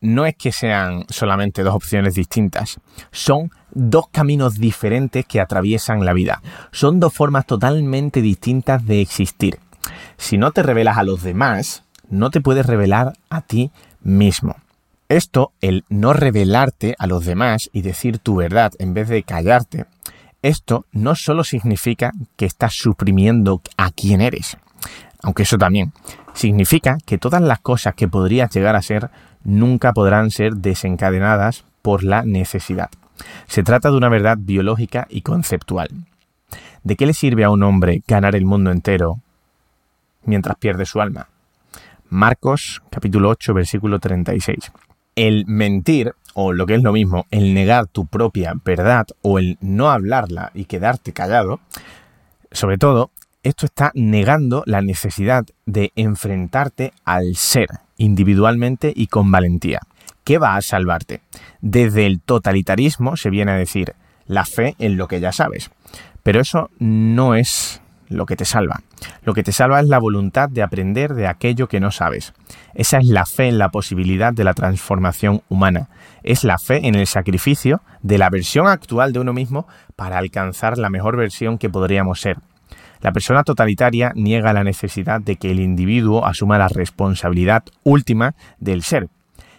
no 0.00 0.26
es 0.26 0.34
que 0.36 0.52
sean 0.52 1.04
solamente 1.08 1.62
dos 1.62 1.74
opciones 1.74 2.14
distintas, 2.14 2.78
son 3.10 3.50
dos 3.70 4.08
caminos 4.10 4.58
diferentes 4.58 5.24
que 5.26 5.40
atraviesan 5.40 6.04
la 6.04 6.12
vida, 6.12 6.42
son 6.72 7.00
dos 7.00 7.12
formas 7.12 7.46
totalmente 7.46 8.22
distintas 8.22 8.84
de 8.86 9.00
existir. 9.00 9.58
Si 10.16 10.38
no 10.38 10.50
te 10.50 10.62
revelas 10.62 10.98
a 10.98 11.04
los 11.04 11.22
demás, 11.22 11.84
no 12.08 12.30
te 12.30 12.40
puedes 12.40 12.66
revelar 12.66 13.12
a 13.30 13.40
ti 13.40 13.70
mismo. 14.00 14.56
Esto, 15.08 15.52
el 15.60 15.84
no 15.88 16.12
revelarte 16.12 16.96
a 16.98 17.06
los 17.06 17.24
demás 17.24 17.70
y 17.72 17.82
decir 17.82 18.18
tu 18.18 18.36
verdad 18.36 18.72
en 18.78 18.92
vez 18.92 19.08
de 19.08 19.22
callarte, 19.22 19.86
esto 20.42 20.86
no 20.92 21.14
solo 21.14 21.44
significa 21.44 22.12
que 22.36 22.46
estás 22.46 22.74
suprimiendo 22.74 23.62
a 23.76 23.90
quien 23.90 24.20
eres, 24.20 24.56
aunque 25.22 25.44
eso 25.44 25.58
también, 25.58 25.92
significa 26.36 26.98
que 27.04 27.18
todas 27.18 27.42
las 27.42 27.58
cosas 27.58 27.94
que 27.94 28.06
podrías 28.06 28.54
llegar 28.54 28.76
a 28.76 28.82
ser 28.82 29.10
nunca 29.42 29.92
podrán 29.92 30.30
ser 30.30 30.54
desencadenadas 30.54 31.64
por 31.82 32.04
la 32.04 32.22
necesidad. 32.22 32.90
Se 33.48 33.64
trata 33.64 33.90
de 33.90 33.96
una 33.96 34.08
verdad 34.08 34.36
biológica 34.38 35.08
y 35.10 35.22
conceptual. 35.22 35.88
¿De 36.84 36.94
qué 36.94 37.06
le 37.06 37.14
sirve 37.14 37.42
a 37.42 37.50
un 37.50 37.64
hombre 37.64 38.02
ganar 38.06 38.36
el 38.36 38.44
mundo 38.44 38.70
entero 38.70 39.20
mientras 40.24 40.56
pierde 40.58 40.86
su 40.86 41.00
alma? 41.00 41.26
Marcos 42.08 42.80
capítulo 42.90 43.30
8 43.30 43.54
versículo 43.54 43.98
36 43.98 44.70
el 45.16 45.46
mentir, 45.46 46.14
o 46.34 46.52
lo 46.52 46.66
que 46.66 46.74
es 46.74 46.82
lo 46.82 46.92
mismo, 46.92 47.26
el 47.30 47.54
negar 47.54 47.86
tu 47.88 48.06
propia 48.06 48.52
verdad 48.64 49.06
o 49.22 49.38
el 49.38 49.56
no 49.60 49.90
hablarla 49.90 50.52
y 50.54 50.66
quedarte 50.66 51.12
callado, 51.12 51.60
sobre 52.52 52.78
todo, 52.78 53.10
esto 53.46 53.66
está 53.66 53.92
negando 53.94 54.64
la 54.66 54.82
necesidad 54.82 55.46
de 55.66 55.92
enfrentarte 55.94 56.92
al 57.04 57.36
ser 57.36 57.68
individualmente 57.96 58.92
y 58.94 59.06
con 59.06 59.30
valentía. 59.30 59.80
¿Qué 60.24 60.38
va 60.38 60.56
a 60.56 60.62
salvarte? 60.62 61.20
Desde 61.60 62.06
el 62.06 62.20
totalitarismo 62.20 63.16
se 63.16 63.30
viene 63.30 63.52
a 63.52 63.56
decir 63.56 63.94
la 64.26 64.44
fe 64.44 64.74
en 64.80 64.96
lo 64.96 65.06
que 65.06 65.20
ya 65.20 65.30
sabes. 65.30 65.70
Pero 66.24 66.40
eso 66.40 66.70
no 66.80 67.36
es 67.36 67.80
lo 68.08 68.26
que 68.26 68.34
te 68.34 68.44
salva. 68.44 68.82
Lo 69.22 69.32
que 69.32 69.44
te 69.44 69.52
salva 69.52 69.78
es 69.78 69.86
la 69.86 70.00
voluntad 70.00 70.48
de 70.48 70.62
aprender 70.62 71.14
de 71.14 71.28
aquello 71.28 71.68
que 71.68 71.78
no 71.78 71.92
sabes. 71.92 72.34
Esa 72.74 72.98
es 72.98 73.06
la 73.06 73.26
fe 73.26 73.46
en 73.46 73.58
la 73.58 73.68
posibilidad 73.68 74.32
de 74.32 74.42
la 74.42 74.54
transformación 74.54 75.42
humana. 75.48 75.88
Es 76.24 76.42
la 76.42 76.58
fe 76.58 76.88
en 76.88 76.96
el 76.96 77.06
sacrificio 77.06 77.80
de 78.02 78.18
la 78.18 78.28
versión 78.28 78.66
actual 78.66 79.12
de 79.12 79.20
uno 79.20 79.32
mismo 79.32 79.68
para 79.94 80.18
alcanzar 80.18 80.78
la 80.78 80.90
mejor 80.90 81.16
versión 81.16 81.58
que 81.58 81.70
podríamos 81.70 82.20
ser. 82.20 82.38
La 83.06 83.12
persona 83.12 83.44
totalitaria 83.44 84.10
niega 84.16 84.52
la 84.52 84.64
necesidad 84.64 85.20
de 85.20 85.36
que 85.36 85.52
el 85.52 85.60
individuo 85.60 86.26
asuma 86.26 86.58
la 86.58 86.66
responsabilidad 86.66 87.62
última 87.84 88.34
del 88.58 88.82
ser. 88.82 89.06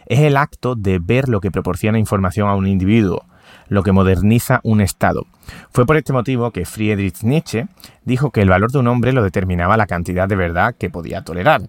Es 0.06 0.20
el 0.20 0.36
acto 0.36 0.76
de 0.76 1.00
ver 1.00 1.30
lo 1.30 1.40
que 1.40 1.50
proporciona 1.50 1.98
información 1.98 2.50
a 2.50 2.56
un 2.56 2.68
individuo, 2.68 3.24
lo 3.70 3.84
que 3.84 3.94
moderniza 3.94 4.60
un 4.64 4.82
Estado. 4.82 5.28
Fue 5.72 5.86
por 5.86 5.96
este 5.96 6.12
motivo 6.12 6.52
que 6.52 6.66
Friedrich 6.66 7.24
Nietzsche 7.24 7.68
dijo 8.04 8.32
que 8.32 8.42
el 8.42 8.50
valor 8.50 8.70
de 8.70 8.80
un 8.80 8.88
hombre 8.88 9.14
lo 9.14 9.24
determinaba 9.24 9.78
la 9.78 9.88
cantidad 9.88 10.28
de 10.28 10.36
verdad 10.36 10.76
que 10.78 10.90
podía 10.90 11.22
tolerar. 11.22 11.62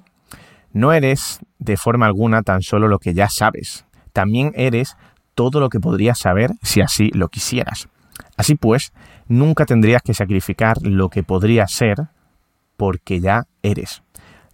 No 0.73 0.93
eres 0.93 1.39
de 1.61 1.77
forma 1.77 2.07
alguna 2.07 2.43
tan 2.43 2.63
solo 2.63 2.89
lo 2.89 2.99
que 2.99 3.15
ya 3.15 3.29
sabes, 3.29 3.87
también 4.13 4.51
eres 4.57 4.97
todo 5.37 5.61
lo 5.61 5.69
que 5.69 5.79
podrías 5.79 6.19
saber 6.19 6.51
si 6.61 6.81
así 6.81 7.13
lo 7.15 7.29
quisieras. 7.29 7.89
Así 8.37 8.55
pues, 8.55 8.93
nunca 9.27 9.67
tendrías 9.67 10.03
que 10.03 10.15
sacrificar 10.15 10.79
lo 10.83 11.09
que 11.09 11.23
podría 11.23 11.67
ser 11.67 12.09
porque 12.77 13.21
ya 13.21 13.47
eres. 13.63 14.03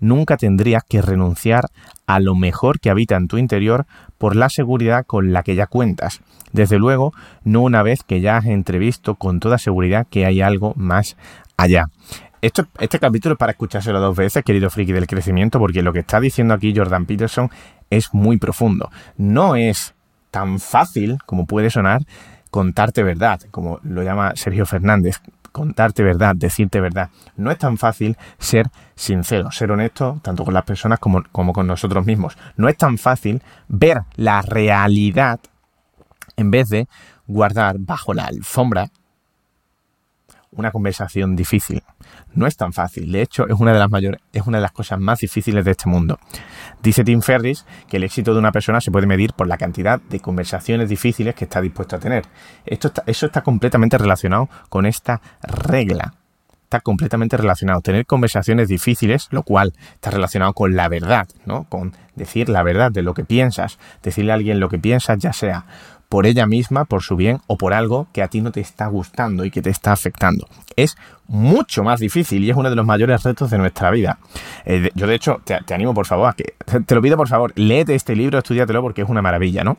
Nunca 0.00 0.36
tendrías 0.36 0.82
que 0.84 1.02
renunciar 1.02 1.66
a 2.06 2.20
lo 2.20 2.34
mejor 2.34 2.80
que 2.80 2.90
habita 2.90 3.16
en 3.16 3.28
tu 3.28 3.38
interior 3.38 3.86
por 4.18 4.36
la 4.36 4.48
seguridad 4.48 5.06
con 5.06 5.32
la 5.32 5.42
que 5.42 5.54
ya 5.54 5.66
cuentas. 5.66 6.20
Desde 6.52 6.78
luego, 6.78 7.12
no 7.44 7.62
una 7.62 7.82
vez 7.82 8.02
que 8.02 8.20
ya 8.20 8.36
has 8.36 8.46
entrevisto 8.46 9.14
con 9.14 9.40
toda 9.40 9.58
seguridad 9.58 10.06
que 10.08 10.26
hay 10.26 10.40
algo 10.40 10.74
más 10.76 11.16
allá. 11.56 11.86
Esto, 12.42 12.66
este 12.78 12.98
capítulo 12.98 13.34
es 13.34 13.38
para 13.38 13.52
escuchárselo 13.52 14.00
dos 14.00 14.16
veces, 14.16 14.44
querido 14.44 14.68
friki 14.68 14.92
del 14.92 15.06
crecimiento, 15.06 15.58
porque 15.58 15.82
lo 15.82 15.92
que 15.94 16.00
está 16.00 16.20
diciendo 16.20 16.52
aquí 16.52 16.74
Jordan 16.76 17.06
Peterson 17.06 17.50
es 17.88 18.12
muy 18.12 18.36
profundo. 18.36 18.90
No 19.16 19.56
es 19.56 19.94
tan 20.30 20.58
fácil 20.58 21.18
como 21.24 21.46
puede 21.46 21.70
sonar 21.70 22.02
contarte 22.54 23.02
verdad, 23.02 23.40
como 23.50 23.80
lo 23.82 24.04
llama 24.04 24.34
Sergio 24.36 24.64
Fernández, 24.64 25.20
contarte 25.50 26.04
verdad, 26.04 26.36
decirte 26.36 26.80
verdad. 26.80 27.10
No 27.36 27.50
es 27.50 27.58
tan 27.58 27.78
fácil 27.78 28.16
ser 28.38 28.70
sincero, 28.94 29.50
ser 29.50 29.72
honesto, 29.72 30.20
tanto 30.22 30.44
con 30.44 30.54
las 30.54 30.62
personas 30.62 31.00
como, 31.00 31.24
como 31.32 31.52
con 31.52 31.66
nosotros 31.66 32.06
mismos. 32.06 32.38
No 32.56 32.68
es 32.68 32.76
tan 32.76 32.96
fácil 32.96 33.42
ver 33.66 34.02
la 34.14 34.40
realidad 34.40 35.40
en 36.36 36.52
vez 36.52 36.68
de 36.68 36.86
guardar 37.26 37.74
bajo 37.80 38.14
la 38.14 38.26
alfombra 38.26 38.88
una 40.52 40.70
conversación 40.70 41.34
difícil. 41.34 41.82
No 42.34 42.46
es 42.46 42.56
tan 42.56 42.72
fácil, 42.72 43.10
de 43.12 43.22
hecho 43.22 43.46
es 43.46 43.54
una 43.58 43.72
de 43.72 43.78
las 43.78 43.90
mayores, 43.90 44.20
es 44.32 44.42
una 44.46 44.58
de 44.58 44.62
las 44.62 44.72
cosas 44.72 44.98
más 44.98 45.20
difíciles 45.20 45.64
de 45.64 45.70
este 45.70 45.88
mundo. 45.88 46.18
Dice 46.82 47.04
Tim 47.04 47.20
Ferris 47.20 47.64
que 47.88 47.96
el 47.98 48.04
éxito 48.04 48.32
de 48.32 48.38
una 48.38 48.52
persona 48.52 48.80
se 48.80 48.90
puede 48.90 49.06
medir 49.06 49.32
por 49.32 49.46
la 49.46 49.56
cantidad 49.56 50.00
de 50.00 50.20
conversaciones 50.20 50.88
difíciles 50.88 51.34
que 51.34 51.44
está 51.44 51.60
dispuesto 51.60 51.96
a 51.96 52.00
tener. 52.00 52.24
Esto 52.66 52.92
eso 53.06 53.26
está 53.26 53.42
completamente 53.42 53.98
relacionado 53.98 54.48
con 54.68 54.86
esta 54.86 55.20
regla. 55.42 56.14
Está 56.64 56.80
completamente 56.80 57.36
relacionado. 57.36 57.80
Tener 57.82 58.04
conversaciones 58.04 58.68
difíciles, 58.68 59.28
lo 59.30 59.44
cual 59.44 59.74
está 59.94 60.10
relacionado 60.10 60.54
con 60.54 60.74
la 60.74 60.88
verdad, 60.88 61.28
¿no? 61.44 61.64
Con 61.68 61.92
decir 62.16 62.48
la 62.48 62.62
verdad 62.62 62.90
de 62.90 63.02
lo 63.02 63.14
que 63.14 63.24
piensas, 63.24 63.78
decirle 64.02 64.32
a 64.32 64.34
alguien 64.34 64.58
lo 64.58 64.68
que 64.68 64.78
piensas, 64.78 65.18
ya 65.18 65.32
sea 65.32 65.66
por 66.14 66.28
ella 66.28 66.46
misma, 66.46 66.84
por 66.84 67.02
su 67.02 67.16
bien 67.16 67.40
o 67.48 67.56
por 67.56 67.74
algo 67.74 68.06
que 68.12 68.22
a 68.22 68.28
ti 68.28 68.40
no 68.40 68.52
te 68.52 68.60
está 68.60 68.86
gustando 68.86 69.44
y 69.44 69.50
que 69.50 69.62
te 69.62 69.70
está 69.70 69.90
afectando. 69.90 70.46
Es 70.76 70.96
mucho 71.26 71.82
más 71.82 71.98
difícil 71.98 72.44
y 72.44 72.50
es 72.50 72.56
uno 72.56 72.70
de 72.70 72.76
los 72.76 72.86
mayores 72.86 73.24
retos 73.24 73.50
de 73.50 73.58
nuestra 73.58 73.90
vida. 73.90 74.20
Eh, 74.64 74.92
yo 74.94 75.08
de 75.08 75.16
hecho 75.16 75.40
te, 75.42 75.74
animo 75.74 75.92
por 75.92 76.06
favor 76.06 76.28
a 76.28 76.34
que, 76.34 76.54
te 76.86 76.94
lo 76.94 77.02
pido 77.02 77.16
por 77.16 77.26
favor, 77.26 77.52
léete 77.56 77.96
este 77.96 78.14
libro, 78.14 78.38
estudiatelo 78.38 78.80
porque 78.80 79.02
es 79.02 79.08
una 79.08 79.22
maravilla, 79.22 79.64
¿no? 79.64 79.76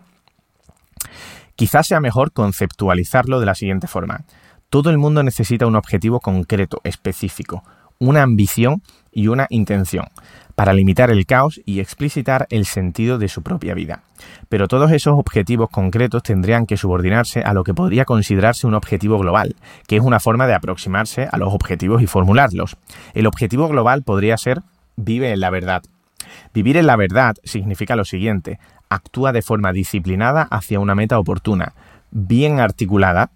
Quizás 1.56 1.88
sea 1.88 2.02
mejor 2.02 2.34
conceptualizarlo 2.34 3.40
de 3.40 3.46
la 3.46 3.56
siguiente 3.56 3.88
forma. 3.88 4.26
Todo 4.70 4.90
el 4.90 4.98
mundo 4.98 5.24
necesita 5.24 5.68
un 5.68 5.78
objetivo 5.78 6.20
concreto, 6.20 6.82
específico, 6.84 7.64
una 7.98 8.24
ambición 8.24 8.82
y 9.14 9.30
una 9.30 9.48
intención 9.50 10.08
para 10.56 10.74
limitar 10.74 11.12
el 11.12 11.26
caos 11.26 11.62
y 11.66 11.80
explicitar 11.80 12.48
el 12.50 12.66
sentido 12.66 13.18
de 13.18 13.28
su 13.28 13.44
propia 13.44 13.74
vida. 13.74 14.04
Pero 14.50 14.68
todos 14.68 14.92
esos 14.92 15.20
objetivos 15.20 15.70
concretos 15.70 16.24
tendrían 16.24 16.66
que 16.66 16.78
subordinarse 16.78 17.42
a 17.42 17.54
lo 17.54 17.64
que 17.64 17.74
podría 17.74 18.06
considerarse 18.06 18.66
un 18.66 18.74
objetivo 18.74 19.20
global, 19.20 19.56
que 19.88 19.98
es 19.98 20.02
una 20.02 20.20
forma 20.20 20.48
de 20.48 20.54
aproximarse 20.54 21.28
a 21.32 21.38
los 21.38 21.54
objetivos 21.54 22.02
y 22.02 22.08
formularlos. 22.08 22.78
El 23.14 23.28
objetivo 23.28 23.68
global 23.68 24.04
podría 24.04 24.38
ser 24.38 24.62
vive 24.96 25.32
en 25.32 25.42
la 25.42 25.50
verdad. 25.50 25.84
Vivir 26.54 26.78
en 26.78 26.88
la 26.88 26.96
verdad 26.96 27.36
significa 27.44 27.96
lo 27.96 28.06
siguiente, 28.06 28.60
actúa 28.90 29.32
de 29.32 29.42
forma 29.42 29.74
disciplinada 29.74 30.44
hacia 30.44 30.80
una 30.80 30.96
meta 30.96 31.20
oportuna, 31.20 31.74
bien 32.12 32.60
articulada 32.60 33.30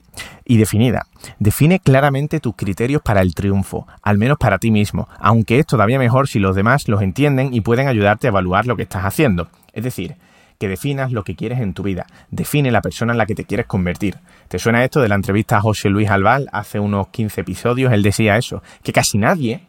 y 0.45 0.57
definida. 0.57 1.07
Define 1.39 1.79
claramente 1.79 2.39
tus 2.39 2.55
criterios 2.55 3.01
para 3.01 3.21
el 3.21 3.33
triunfo, 3.35 3.87
al 4.01 4.17
menos 4.17 4.37
para 4.37 4.57
ti 4.57 4.71
mismo, 4.71 5.07
aunque 5.19 5.59
es 5.59 5.65
todavía 5.65 5.99
mejor 5.99 6.27
si 6.27 6.39
los 6.39 6.55
demás 6.55 6.87
los 6.87 7.01
entienden 7.01 7.53
y 7.53 7.61
pueden 7.61 7.87
ayudarte 7.87 8.27
a 8.27 8.29
evaluar 8.29 8.65
lo 8.65 8.75
que 8.75 8.83
estás 8.83 9.05
haciendo. 9.05 9.49
Es 9.73 9.83
decir, 9.83 10.15
que 10.59 10.67
definas 10.67 11.11
lo 11.11 11.23
que 11.23 11.35
quieres 11.35 11.59
en 11.59 11.73
tu 11.73 11.83
vida. 11.83 12.05
Define 12.29 12.69
la 12.69 12.81
persona 12.81 13.13
en 13.13 13.17
la 13.17 13.25
que 13.25 13.33
te 13.33 13.45
quieres 13.45 13.65
convertir. 13.65 14.17
¿Te 14.49 14.59
suena 14.59 14.83
esto 14.83 15.01
de 15.01 15.07
la 15.07 15.15
entrevista 15.15 15.57
a 15.57 15.61
José 15.61 15.89
Luis 15.89 16.09
Albal 16.09 16.49
hace 16.51 16.79
unos 16.79 17.07
15 17.07 17.41
episodios? 17.41 17.93
Él 17.93 18.03
decía 18.03 18.37
eso, 18.37 18.61
que 18.83 18.91
casi 18.91 19.17
nadie 19.17 19.61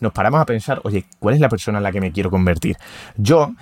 nos 0.00 0.12
paramos 0.12 0.40
a 0.40 0.44
pensar, 0.44 0.80
oye, 0.84 1.06
¿cuál 1.18 1.34
es 1.34 1.40
la 1.40 1.48
persona 1.48 1.78
en 1.78 1.84
la 1.84 1.92
que 1.92 2.00
me 2.00 2.12
quiero 2.12 2.30
convertir? 2.30 2.76
Yo, 3.16 3.54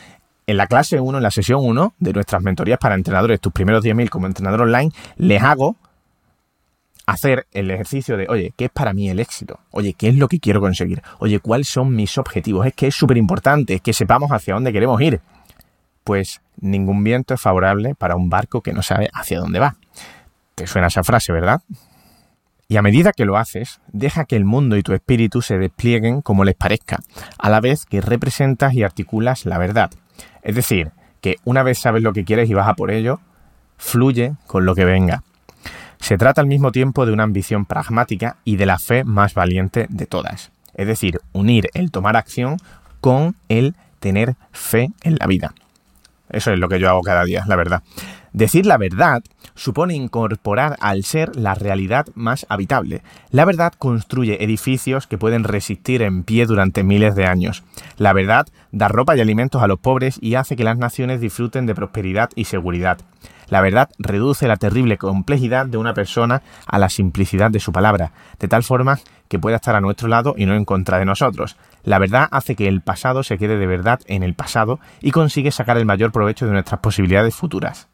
en 0.47 0.57
la 0.57 0.67
clase 0.67 0.99
1, 0.99 1.19
en 1.19 1.23
la 1.23 1.31
sesión 1.31 1.61
1 1.63 1.95
de 2.01 2.13
nuestras 2.13 2.43
mentorías 2.43 2.79
para 2.81 2.97
entrenadores, 2.97 3.41
tus 3.41 3.53
primeros 3.53 3.85
10.000 3.85 4.09
como 4.09 4.27
entrenador 4.27 4.63
online, 4.63 4.91
les 5.17 5.41
hago 5.41 5.77
hacer 7.07 7.47
el 7.53 7.71
ejercicio 7.71 8.17
de, 8.17 8.27
oye, 8.29 8.53
¿qué 8.57 8.67
es 8.67 8.71
para 8.71 8.93
mí 8.93 9.09
el 9.09 9.21
éxito? 9.21 9.61
Oye, 9.71 9.95
¿qué 9.95 10.09
es 10.09 10.17
lo 10.17 10.29
que 10.29 10.41
quiero 10.41 10.61
conseguir? 10.61 11.03
Oye, 11.19 11.41
¿cuáles 11.41 11.69
son 11.69 11.95
mis 11.95 12.17
objetivos? 12.19 12.67
Es 12.67 12.75
que 12.75 12.89
es 12.89 12.95
súper 12.95 13.17
importante 13.17 13.81
que 13.81 13.93
sepamos 13.93 14.31
hacia 14.31 14.55
dónde 14.55 14.73
queremos 14.73 15.01
ir. 15.01 15.21
Pues 16.05 16.41
ningún 16.61 17.05
viento 17.05 17.35
es 17.35 17.41
favorable 17.41 17.95
para 17.95 18.17
un 18.17 18.29
barco 18.29 18.61
que 18.61 18.73
no 18.73 18.83
sabe 18.83 19.09
hacia 19.13 19.41
dónde 19.41 19.59
va. 19.59 19.77
Te 20.55 20.67
suena 20.67 20.89
esa 20.89 21.03
frase, 21.03 21.33
¿verdad? 21.33 21.63
Y 22.69 22.77
a 22.77 22.83
medida 22.83 23.13
que 23.13 23.25
lo 23.25 23.37
haces, 23.37 23.81
deja 23.93 24.25
que 24.25 24.37
el 24.37 24.45
mundo 24.45 24.77
y 24.77 24.83
tu 24.83 24.95
espíritu 24.95 25.43
se 25.43 25.59
desplieguen 25.59 26.23
como 26.23 26.45
les 26.45 26.55
parezca, 26.55 27.01
a 27.39 27.51
la 27.51 27.61
vez 27.61 27.85
que 27.85 28.01
representas 28.01 28.73
y 28.75 28.83
articulas 28.83 29.45
la 29.45 29.59
verdad. 29.59 29.91
Es 30.43 30.55
decir, 30.55 30.91
que 31.21 31.37
una 31.45 31.63
vez 31.63 31.79
sabes 31.79 32.03
lo 32.03 32.13
que 32.13 32.25
quieres 32.25 32.49
y 32.49 32.55
vas 32.55 32.69
a 32.69 32.75
por 32.75 32.91
ello, 32.91 33.21
fluye 33.77 34.35
con 34.47 34.65
lo 34.65 34.75
que 34.75 34.85
venga. 34.85 35.23
Se 36.03 36.19
trata 36.19 36.41
al 36.41 36.49
mismo 36.49 36.73
tiempo 36.73 37.07
de 37.07 37.13
una 37.13 37.23
ambición 37.23 37.65
pragmática 37.65 38.37
y 38.45 38.57
de 38.57 38.67
la 38.67 38.81
fe 38.81 39.05
más 39.05 39.35
valiente 39.35 39.87
de 39.89 40.07
todas. 40.07 40.51
Es 40.75 40.89
decir, 40.89 41.21
unir 41.33 41.71
el 41.75 41.93
tomar 41.93 42.17
acción 42.17 42.57
con 43.01 43.37
el 43.49 43.77
tener 44.01 44.35
fe 44.51 44.91
en 45.05 45.17
la 45.21 45.29
vida. 45.29 45.55
Eso 46.29 46.51
es 46.51 46.59
lo 46.59 46.69
que 46.69 46.81
yo 46.81 46.89
hago 46.89 47.03
cada 47.03 47.25
día, 47.25 47.45
la 47.47 47.55
verdad. 47.55 47.85
Decir 48.33 48.67
la 48.67 48.79
verdad 48.79 49.23
supone 49.55 49.95
incorporar 49.95 50.77
al 50.81 51.05
ser 51.05 51.37
la 51.37 51.55
realidad 51.55 52.07
más 52.17 52.47
habitable. 52.49 53.03
La 53.31 53.45
verdad 53.45 53.73
construye 53.79 54.43
edificios 54.43 55.07
que 55.07 55.19
pueden 55.19 55.45
resistir 55.45 56.03
en 56.03 56.25
pie 56.25 56.47
durante 56.47 56.83
miles 56.83 57.15
de 57.15 57.27
años. 57.27 57.63
La 57.97 58.13
verdad 58.13 58.49
da 58.73 58.89
ropa 58.89 59.17
y 59.17 59.21
alimentos 59.21 59.63
a 59.63 59.69
los 59.69 59.79
pobres 59.79 60.19
y 60.21 60.35
hace 60.35 60.57
que 60.57 60.65
las 60.65 60.79
naciones 60.79 61.21
disfruten 61.21 61.67
de 61.67 61.77
prosperidad 61.77 62.31
y 62.35 62.47
seguridad. 62.47 62.99
La 63.53 63.61
verdad 63.61 63.91
reduce 63.99 64.49
la 64.49 64.57
terrible 64.57 64.97
complejidad 64.97 65.67
de 65.67 65.77
una 65.77 65.93
persona 65.93 66.41
a 66.67 66.79
la 66.79 66.89
simplicidad 66.89 67.51
de 67.51 67.61
su 67.61 67.71
palabra, 67.71 68.13
de 68.39 68.49
tal 68.49 68.63
forma 68.63 68.99
que 69.29 69.39
pueda 69.39 69.57
estar 69.57 69.77
a 69.77 69.83
nuestro 69.83 70.09
lado 70.09 70.33
y 70.39 70.47
no 70.47 70.55
en 70.55 70.65
contra 70.65 70.99
de 70.99 71.05
nosotros. 71.05 71.59
La 71.85 71.99
verdad 71.99 72.29
hace 72.31 72.57
que 72.57 72.67
el 72.67 72.81
pasado 72.81 73.23
se 73.23 73.37
quede 73.37 73.59
de 73.59 73.67
verdad 73.67 74.01
en 74.07 74.23
el 74.23 74.33
pasado 74.33 74.81
y 75.03 75.11
consigue 75.11 75.51
sacar 75.51 75.77
el 75.77 75.85
mayor 75.85 76.13
provecho 76.13 76.47
de 76.47 76.53
nuestras 76.53 76.81
posibilidades 76.81 77.35
futuras. 77.35 77.89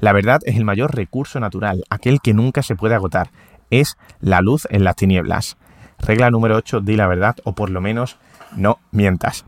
La 0.00 0.12
verdad 0.12 0.40
es 0.44 0.56
el 0.56 0.64
mayor 0.64 0.92
recurso 0.92 1.38
natural, 1.38 1.84
aquel 1.90 2.20
que 2.20 2.34
nunca 2.34 2.64
se 2.64 2.74
puede 2.74 2.96
agotar. 2.96 3.30
Es 3.70 3.96
la 4.20 4.40
luz 4.40 4.66
en 4.68 4.82
las 4.82 4.96
tinieblas. 4.96 5.58
Regla 6.00 6.28
número 6.32 6.56
8, 6.56 6.80
di 6.80 6.96
la 6.96 7.06
verdad 7.06 7.36
o 7.44 7.52
por 7.52 7.70
lo 7.70 7.80
menos 7.80 8.16
no 8.56 8.80
mientas. 8.90 9.44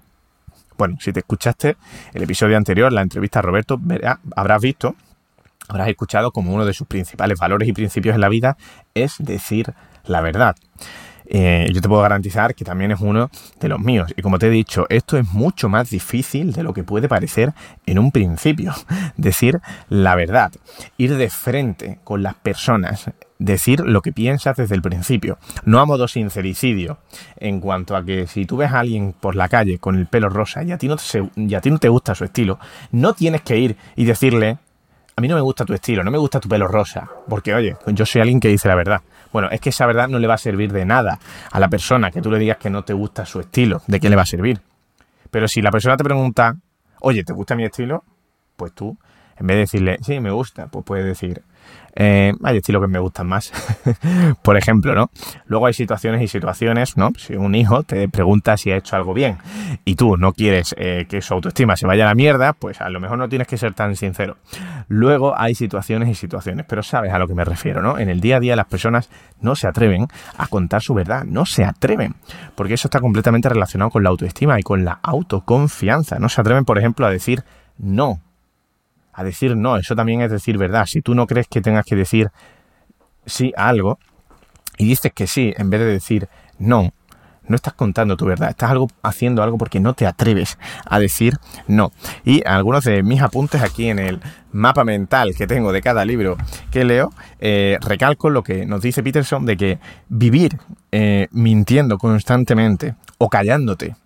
Bueno, 0.78 0.98
si 1.00 1.12
te 1.12 1.18
escuchaste 1.18 1.76
el 2.14 2.22
episodio 2.22 2.56
anterior, 2.56 2.92
la 2.92 3.02
entrevista 3.02 3.40
a 3.40 3.42
Roberto, 3.42 3.80
habrás 4.36 4.62
visto 4.62 4.94
habrás 5.70 5.88
escuchado 5.88 6.32
como 6.32 6.52
uno 6.52 6.64
de 6.64 6.74
sus 6.74 6.86
principales 6.86 7.38
valores 7.38 7.68
y 7.68 7.72
principios 7.72 8.14
en 8.14 8.20
la 8.20 8.28
vida 8.28 8.56
es 8.94 9.16
decir 9.18 9.72
la 10.04 10.20
verdad. 10.20 10.56
Eh, 11.32 11.70
yo 11.72 11.80
te 11.80 11.88
puedo 11.88 12.02
garantizar 12.02 12.56
que 12.56 12.64
también 12.64 12.90
es 12.90 13.00
uno 13.00 13.30
de 13.60 13.68
los 13.68 13.78
míos. 13.78 14.12
Y 14.16 14.22
como 14.22 14.40
te 14.40 14.48
he 14.48 14.50
dicho, 14.50 14.86
esto 14.88 15.16
es 15.16 15.32
mucho 15.32 15.68
más 15.68 15.88
difícil 15.88 16.52
de 16.52 16.64
lo 16.64 16.74
que 16.74 16.82
puede 16.82 17.08
parecer 17.08 17.52
en 17.86 18.00
un 18.00 18.10
principio. 18.10 18.74
Decir 19.16 19.60
la 19.88 20.16
verdad, 20.16 20.52
ir 20.98 21.16
de 21.16 21.30
frente 21.30 22.00
con 22.02 22.24
las 22.24 22.34
personas, 22.34 23.10
decir 23.38 23.80
lo 23.80 24.02
que 24.02 24.12
piensas 24.12 24.56
desde 24.56 24.74
el 24.74 24.82
principio, 24.82 25.38
no 25.64 25.78
a 25.78 25.86
modo 25.86 26.08
sincericidio, 26.08 26.98
en 27.36 27.60
cuanto 27.60 27.96
a 27.96 28.04
que 28.04 28.26
si 28.26 28.44
tú 28.44 28.56
ves 28.56 28.72
a 28.72 28.80
alguien 28.80 29.14
por 29.18 29.36
la 29.36 29.48
calle 29.48 29.78
con 29.78 29.96
el 29.96 30.06
pelo 30.06 30.28
rosa 30.28 30.62
y 30.62 30.72
a 30.72 30.78
ti 30.78 30.88
no 30.88 30.96
y 31.36 31.54
a 31.54 31.60
ti 31.60 31.70
no 31.70 31.78
te 31.78 31.88
gusta 31.88 32.14
su 32.14 32.24
estilo, 32.24 32.58
no 32.90 33.14
tienes 33.14 33.42
que 33.42 33.56
ir 33.56 33.76
y 33.96 34.04
decirle 34.04 34.58
a 35.16 35.20
mí 35.20 35.28
no 35.28 35.34
me 35.34 35.40
gusta 35.40 35.64
tu 35.64 35.74
estilo, 35.74 36.02
no 36.02 36.10
me 36.10 36.18
gusta 36.18 36.40
tu 36.40 36.48
pelo 36.48 36.66
rosa, 36.66 37.08
porque 37.28 37.54
oye, 37.54 37.76
yo 37.86 38.06
soy 38.06 38.22
alguien 38.22 38.40
que 38.40 38.48
dice 38.48 38.68
la 38.68 38.74
verdad. 38.74 39.02
Bueno, 39.32 39.48
es 39.50 39.60
que 39.60 39.68
esa 39.68 39.86
verdad 39.86 40.08
no 40.08 40.18
le 40.18 40.26
va 40.26 40.34
a 40.34 40.38
servir 40.38 40.72
de 40.72 40.84
nada 40.84 41.18
a 41.50 41.60
la 41.60 41.68
persona 41.68 42.10
que 42.10 42.20
tú 42.20 42.30
le 42.30 42.38
digas 42.38 42.56
que 42.56 42.70
no 42.70 42.82
te 42.82 42.92
gusta 42.92 43.24
su 43.26 43.40
estilo, 43.40 43.82
¿de 43.86 44.00
qué 44.00 44.10
le 44.10 44.16
va 44.16 44.22
a 44.22 44.26
servir? 44.26 44.60
Pero 45.30 45.46
si 45.46 45.62
la 45.62 45.70
persona 45.70 45.96
te 45.96 46.04
pregunta, 46.04 46.56
oye, 47.00 47.22
¿te 47.22 47.32
gusta 47.32 47.54
mi 47.54 47.64
estilo? 47.64 48.02
Pues 48.56 48.72
tú, 48.72 48.96
en 49.36 49.46
vez 49.46 49.56
de 49.56 49.60
decirle, 49.60 49.98
sí, 50.02 50.20
me 50.20 50.30
gusta, 50.30 50.66
pues 50.66 50.84
puedes 50.84 51.04
decir, 51.04 51.42
eh, 51.96 52.32
hay 52.42 52.56
estilos 52.56 52.82
que 52.82 52.88
me 52.88 52.98
gustan 52.98 53.26
más, 53.26 53.52
por 54.42 54.56
ejemplo, 54.56 54.94
¿no? 54.94 55.10
Luego 55.46 55.66
hay 55.66 55.72
situaciones 55.72 56.22
y 56.22 56.28
situaciones, 56.28 56.96
¿no? 56.96 57.12
Si 57.16 57.34
un 57.34 57.54
hijo 57.54 57.82
te 57.82 58.08
pregunta 58.08 58.56
si 58.56 58.70
ha 58.70 58.76
hecho 58.76 58.96
algo 58.96 59.14
bien 59.14 59.38
y 59.84 59.96
tú 59.96 60.16
no 60.16 60.32
quieres 60.32 60.74
eh, 60.78 61.06
que 61.08 61.20
su 61.22 61.34
autoestima 61.34 61.76
se 61.76 61.86
vaya 61.86 62.04
a 62.04 62.08
la 62.08 62.14
mierda, 62.14 62.52
pues 62.52 62.80
a 62.80 62.88
lo 62.90 63.00
mejor 63.00 63.18
no 63.18 63.28
tienes 63.28 63.48
que 63.48 63.58
ser 63.58 63.74
tan 63.74 63.96
sincero. 63.96 64.36
Luego 64.88 65.38
hay 65.38 65.54
situaciones 65.54 66.08
y 66.08 66.14
situaciones, 66.14 66.66
pero 66.68 66.82
sabes 66.82 67.12
a 67.12 67.18
lo 67.18 67.26
que 67.26 67.34
me 67.34 67.44
refiero, 67.44 67.82
¿no? 67.82 67.98
En 67.98 68.08
el 68.08 68.20
día 68.20 68.36
a 68.36 68.40
día 68.40 68.56
las 68.56 68.66
personas 68.66 69.10
no 69.40 69.56
se 69.56 69.66
atreven 69.66 70.06
a 70.36 70.46
contar 70.46 70.82
su 70.82 70.94
verdad, 70.94 71.24
no 71.24 71.46
se 71.46 71.64
atreven, 71.64 72.14
porque 72.54 72.74
eso 72.74 72.88
está 72.88 73.00
completamente 73.00 73.48
relacionado 73.48 73.90
con 73.90 74.02
la 74.02 74.10
autoestima 74.10 74.58
y 74.58 74.62
con 74.62 74.84
la 74.84 75.00
autoconfianza. 75.02 76.18
No 76.18 76.28
se 76.28 76.40
atreven, 76.40 76.64
por 76.64 76.78
ejemplo, 76.78 77.06
a 77.06 77.10
decir 77.10 77.42
no 77.78 78.20
a 79.12 79.24
decir 79.24 79.56
no. 79.56 79.76
Eso 79.76 79.94
también 79.94 80.20
es 80.20 80.30
decir 80.30 80.58
verdad. 80.58 80.86
Si 80.86 81.02
tú 81.02 81.14
no 81.14 81.26
crees 81.26 81.46
que 81.48 81.60
tengas 81.60 81.84
que 81.84 81.96
decir 81.96 82.30
sí 83.26 83.52
a 83.56 83.68
algo 83.68 83.98
y 84.78 84.86
dices 84.86 85.12
que 85.14 85.26
sí 85.26 85.52
en 85.56 85.70
vez 85.70 85.80
de 85.80 85.86
decir 85.86 86.28
no, 86.58 86.92
no 87.50 87.56
estás 87.56 87.74
contando 87.74 88.16
tu 88.16 88.26
verdad, 88.26 88.50
estás 88.50 88.70
algo, 88.70 88.88
haciendo 89.02 89.42
algo 89.42 89.58
porque 89.58 89.80
no 89.80 89.94
te 89.94 90.06
atreves 90.06 90.58
a 90.86 90.98
decir 90.98 91.36
no. 91.66 91.92
Y 92.24 92.46
algunos 92.46 92.84
de 92.84 93.02
mis 93.02 93.20
apuntes 93.20 93.62
aquí 93.62 93.88
en 93.88 93.98
el 93.98 94.20
mapa 94.52 94.84
mental 94.84 95.34
que 95.36 95.46
tengo 95.46 95.72
de 95.72 95.82
cada 95.82 96.04
libro 96.04 96.36
que 96.70 96.84
leo, 96.84 97.12
eh, 97.40 97.78
recalco 97.80 98.30
lo 98.30 98.42
que 98.42 98.66
nos 98.66 98.82
dice 98.82 99.02
Peterson 99.02 99.46
de 99.46 99.56
que 99.56 99.78
vivir 100.08 100.58
eh, 100.92 101.28
mintiendo 101.32 101.98
constantemente 101.98 102.94
o 103.18 103.28
callándote 103.28 103.96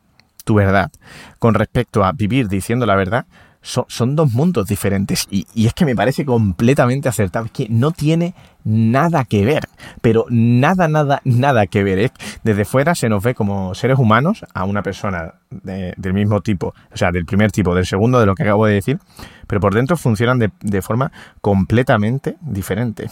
tu 0.44 0.54
verdad 0.54 0.90
con 1.38 1.54
respecto 1.54 2.04
a 2.04 2.12
vivir 2.12 2.48
diciendo 2.48 2.86
la 2.86 2.96
verdad 2.96 3.26
son, 3.64 4.14
dos 4.14 4.33
mundos 4.33 4.66
diferentes 4.66 5.27
y, 5.31 5.46
es 5.66 5.72
que 5.72 5.87
me 5.87 5.96
parece 5.96 6.24
completamente 6.24 7.09
acertado. 7.09 7.46
Es 7.46 7.50
que 7.50 7.66
no 7.68 7.90
tiene 7.90 8.35
nada 8.62 9.24
que 9.24 9.44
ver, 9.44 9.64
pero 10.00 10.27
nada, 10.29 10.87
nada, 10.87 11.22
nada 11.24 11.66
que 11.66 11.83
ver. 11.83 12.12
Desde 12.42 12.64
fuera 12.64 12.94
se 12.94 13.09
nos 13.09 13.22
ve 13.22 13.35
como 13.35 13.74
seres 13.74 13.98
humanos 13.98 14.44
a 14.53 14.64
una 14.64 14.83
persona 14.83 15.35
del 15.50 16.12
mismo 16.12 16.42
tipo, 16.42 16.74
o 16.92 16.96
sea, 16.96 17.11
del 17.11 17.24
primer 17.24 17.53
tipo, 17.53 17.74
del 17.74 17.87
segundo, 17.87 18.20
de 18.20 18.27
lo 18.27 18.35
que 18.35 18.42
acabo 18.42 18.66
de 18.66 18.74
decir, 18.74 18.98
pero 19.46 19.61
por 19.61 19.74
dentro 19.74 19.96
funcionan 19.96 20.38
de, 20.38 20.83
forma 20.83 21.11
completamente 21.40 22.37
diferente. 22.42 23.09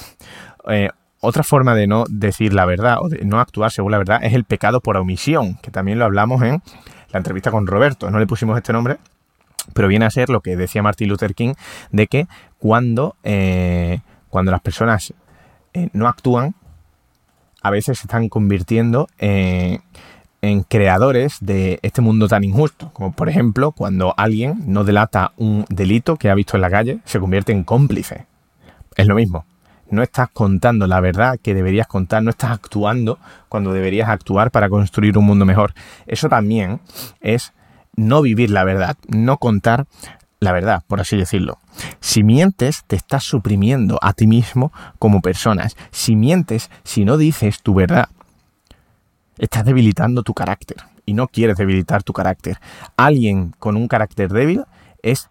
Eh, 0.69 0.91
otra 1.21 1.45
forma 1.45 1.75
de 1.75 1.87
no 1.87 2.05
decir 2.11 2.53
la 2.53 2.67
verdad 2.67 2.99
o 3.01 3.09
de 3.09 3.25
no 3.25 3.41
actuar 3.41 3.71
según 3.71 3.93
la 3.93 3.99
verdad 3.99 4.21
es 4.23 4.35
el 4.35 4.45
pecado 4.45 4.81
por 4.81 4.97
omisión, 4.97 5.57
que 5.63 5.71
también 5.71 5.99
lo 5.99 6.05
hablamos 6.05 6.43
en 6.43 6.63
la 7.13 7.19
entrevista 7.19 7.51
con 7.51 7.67
Roberto. 7.67 8.11
No 8.11 8.19
le 8.19 8.27
pusimos 8.27 8.57
este 8.57 8.73
nombre 8.73 8.99
pero 9.75 9.89
viene 9.89 10.05
a 10.05 10.11
ser 10.11 10.29
lo 10.29 10.41
que 10.41 10.57
decía 10.57 10.83
Martin 10.83 11.09
Luther 11.09 11.35
King, 11.35 11.55
de 11.91 12.07
que 12.07 12.27
cuando, 12.59 13.17
eh, 13.23 14.01
cuando 14.29 14.51
las 14.51 14.61
personas 14.61 15.15
eh, 15.75 15.89
no 15.93 16.09
actúan, 16.09 16.55
a 17.63 17.71
veces 17.71 17.99
se 17.99 18.07
están 18.07 18.29
convirtiendo 18.29 19.09
en 20.43 20.65
creadores 20.65 21.39
de 21.41 21.79
este 21.83 22.03
mundo 22.03 22.27
tan 22.29 22.43
injusto. 22.43 22.91
Como 22.93 23.13
por 23.13 23.29
ejemplo, 23.29 23.71
cuando 23.71 24.13
alguien 24.17 24.65
no 24.67 24.83
delata 24.83 25.33
un 25.37 25.65
delito 25.69 26.17
que 26.17 26.29
ha 26.29 26.35
visto 26.35 26.57
en 26.57 26.63
la 26.63 26.71
calle, 26.71 26.99
se 27.05 27.21
convierte 27.21 27.53
en 27.53 27.63
cómplice. 27.63 28.27
Es 28.97 29.07
lo 29.07 29.15
mismo. 29.15 29.47
No 29.89 30.03
estás 30.03 30.29
contando 30.31 30.87
la 30.87 31.01
verdad 31.01 31.39
que 31.41 31.55
deberías 31.55 31.87
contar, 31.87 32.23
no 32.23 32.31
estás 32.31 32.51
actuando 32.51 33.19
cuando 33.49 33.73
deberías 33.73 34.09
actuar 34.09 34.51
para 34.51 34.69
construir 34.69 35.17
un 35.17 35.27
mundo 35.27 35.45
mejor. 35.45 35.75
Eso 36.07 36.29
también 36.29 36.81
es 37.21 37.53
no 37.97 38.23
vivir 38.23 38.51
la 38.51 38.65
verdad, 38.65 38.97
no 39.09 39.39
contar 39.39 39.87
la 40.41 40.53
verdad, 40.53 40.83
por 40.87 41.01
así 41.01 41.17
decirlo. 41.17 41.59
Si 42.01 42.25
mientes, 42.25 42.85
te 42.87 42.97
estás 42.97 43.25
suprimiendo 43.25 43.99
a 44.03 44.13
ti 44.13 44.27
mismo 44.27 44.73
como 44.99 45.21
personas. 45.21 45.77
Si 45.91 46.17
mientes, 46.17 46.71
si 46.83 47.05
no 47.05 47.17
dices 47.17 47.63
tu 47.63 47.75
verdad, 47.75 48.09
estás 49.39 49.65
debilitando 49.65 50.23
tu 50.23 50.35
carácter 50.35 50.79
y 51.07 51.15
no 51.15 51.29
quieres 51.29 51.57
debilitar 51.57 52.03
tu 52.03 52.13
carácter. 52.13 52.59
Alguien 52.97 53.55
con 53.59 53.77
un 53.77 53.89
carácter 53.89 54.33
débil 54.33 54.65
es 55.03 55.29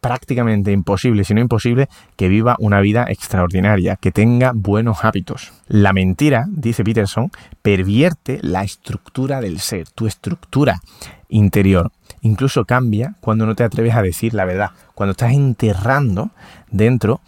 prácticamente 0.00 0.72
imposible, 0.72 1.24
si 1.24 1.34
no 1.34 1.40
imposible, 1.40 1.88
que 2.16 2.28
viva 2.28 2.56
una 2.58 2.80
vida 2.80 3.06
extraordinaria, 3.08 3.96
que 3.96 4.12
tenga 4.12 4.52
buenos 4.54 5.04
hábitos. 5.04 5.52
La 5.68 5.92
mentira, 5.92 6.46
dice 6.48 6.84
Peterson, 6.84 7.30
pervierte 7.62 8.38
la 8.42 8.62
estructura 8.62 9.40
del 9.40 9.60
ser, 9.60 9.88
tu 9.90 10.06
estructura 10.06 10.80
interior. 11.28 11.92
Incluso 12.22 12.64
cambia 12.64 13.14
cuando 13.20 13.46
no 13.46 13.54
te 13.54 13.64
atreves 13.64 13.94
a 13.94 14.02
decir 14.02 14.34
la 14.34 14.44
verdad, 14.44 14.70
cuando 14.94 15.12
estás 15.12 15.32
enterrando 15.32 16.30
dentro, 16.70 17.20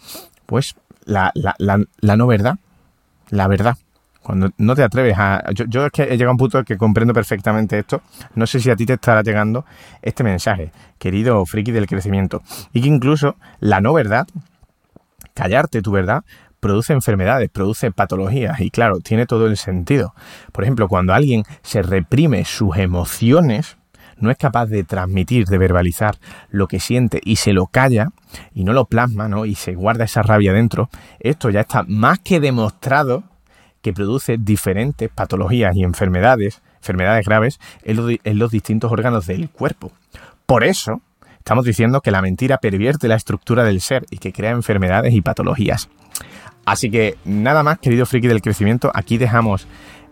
pues, 0.45 0.75
la, 1.05 1.31
la 1.35 2.15
no 2.17 2.27
verdad, 2.27 2.57
la 3.29 3.47
verdad. 3.47 3.77
Cuando 4.21 4.51
no 4.57 4.73
te 4.73 4.83
atreves 4.83 5.17
a... 5.17 5.43
Yo, 5.51 5.85
es 5.85 5.91
que 5.91 6.03
he 6.03 6.11
llegado 6.11 6.29
a 6.29 6.31
un 6.31 6.37
punto 6.37 6.57
en 6.57 6.63
que 6.63 6.77
comprendo 6.77 7.13
perfectamente 7.13 7.77
esto. 7.77 8.01
No 8.35 8.47
sé 8.47 8.61
si 8.61 8.69
a 8.69 8.75
ti 8.75 8.85
te 8.85 8.93
estará 8.93 9.21
llegando 9.21 9.65
este 10.01 10.23
mensaje, 10.23 10.71
querido 10.97 11.45
friki 11.45 11.71
del 11.71 11.87
crecimiento. 11.87 12.41
Y 12.71 12.81
que 12.81 12.87
incluso 12.87 13.35
la 13.59 13.81
no 13.81 13.91
verdad, 13.91 14.25
callarte 15.33 15.81
tu 15.81 15.91
verdad, 15.91 16.23
produce 16.61 16.93
enfermedades, 16.93 17.49
produce 17.49 17.91
patologías 17.91 18.61
y 18.61 18.71
claro, 18.71 18.99
tiene 19.01 19.25
todo 19.25 19.47
el 19.47 19.57
sentido. 19.57 20.13
Por 20.53 20.63
ejemplo, 20.63 20.87
cuando 20.87 21.13
alguien 21.13 21.43
se 21.61 21.81
reprime 21.81 22.45
sus 22.45 22.77
emociones, 22.77 23.75
no 24.23 24.31
es 24.31 24.37
capaz 24.37 24.65
de 24.65 24.83
transmitir, 24.83 25.45
de 25.45 25.57
verbalizar 25.57 26.17
lo 26.49 26.67
que 26.67 26.79
siente 26.79 27.19
y 27.23 27.35
se 27.35 27.53
lo 27.53 27.67
calla 27.67 28.09
y 28.55 28.63
no 28.63 28.73
lo 28.73 28.85
plasma, 28.85 29.27
¿no? 29.27 29.45
Y 29.45 29.55
se 29.55 29.75
guarda 29.75 30.05
esa 30.05 30.23
rabia 30.23 30.53
dentro, 30.53 30.89
esto 31.19 31.49
ya 31.49 31.61
está 31.61 31.83
más 31.87 32.19
que 32.19 32.39
demostrado 32.39 33.23
que 33.83 33.93
produce 33.93 34.37
diferentes 34.39 35.09
patologías 35.09 35.75
y 35.75 35.83
enfermedades, 35.83 36.61
enfermedades 36.77 37.25
graves, 37.25 37.59
en 37.83 38.39
los, 38.39 38.51
distintos 38.51 38.91
órganos 38.91 39.27
del 39.27 39.49
cuerpo. 39.49 39.91
Por 40.45 40.63
eso, 40.63 41.01
estamos 41.37 41.65
diciendo 41.65 41.99
que 41.99 42.09
la 42.09 42.21
mentira 42.21 42.57
pervierte 42.57 43.09
la 43.09 43.15
estructura 43.15 43.63
del 43.65 43.81
ser 43.81 44.05
y 44.09 44.17
que 44.17 44.31
crea 44.31 44.51
enfermedades 44.51 45.13
y 45.13 45.21
patologías. 45.21 45.89
Así 46.65 46.89
que 46.89 47.17
nada 47.25 47.61
más, 47.61 47.79
querido 47.79 48.05
friki 48.05 48.27
del 48.27 48.41
crecimiento, 48.41 48.89
aquí 48.93 49.17
dejamos 49.17 49.67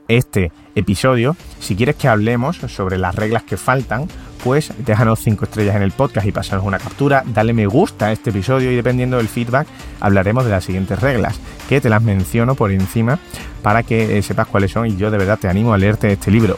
este 0.08 0.52
episodio. 0.76 1.36
Si 1.60 1.76
quieres 1.76 1.96
que 1.96 2.08
hablemos 2.08 2.58
sobre 2.58 2.98
las 2.98 3.16
reglas 3.16 3.44
que 3.44 3.58
faltan, 3.58 4.08
pues 4.44 4.74
déjanos 4.80 5.20
5 5.20 5.46
estrellas 5.46 5.76
en 5.76 5.84
el 5.84 5.92
podcast 5.92 6.26
y 6.26 6.32
pasanos 6.32 6.66
una 6.66 6.80
captura, 6.80 7.24
dale 7.26 7.54
me 7.54 7.68
gusta 7.68 8.08
a 8.08 8.12
este 8.12 8.32
episodio 8.32 8.72
y 8.72 8.76
dependiendo 8.76 9.18
del 9.18 9.28
feedback 9.28 9.68
hablaremos 10.00 10.46
de 10.46 10.52
las 10.52 10.66
siguientes 10.66 11.00
reglas, 11.00 11.40
que 11.70 11.82
te 11.82 11.90
las 11.90 12.02
menciono 12.02 12.56
por 12.56 12.72
encima 12.72 13.20
para 13.62 13.84
que 13.84 14.18
eh, 14.18 14.22
sepas 14.24 14.48
cuáles 14.48 14.72
son 14.72 14.88
y 14.88 14.96
yo 14.96 15.12
de 15.12 15.18
verdad 15.18 15.40
te 15.40 15.48
animo 15.48 15.74
a 15.74 15.78
leerte 15.78 16.12
este 16.12 16.32
libro. 16.32 16.58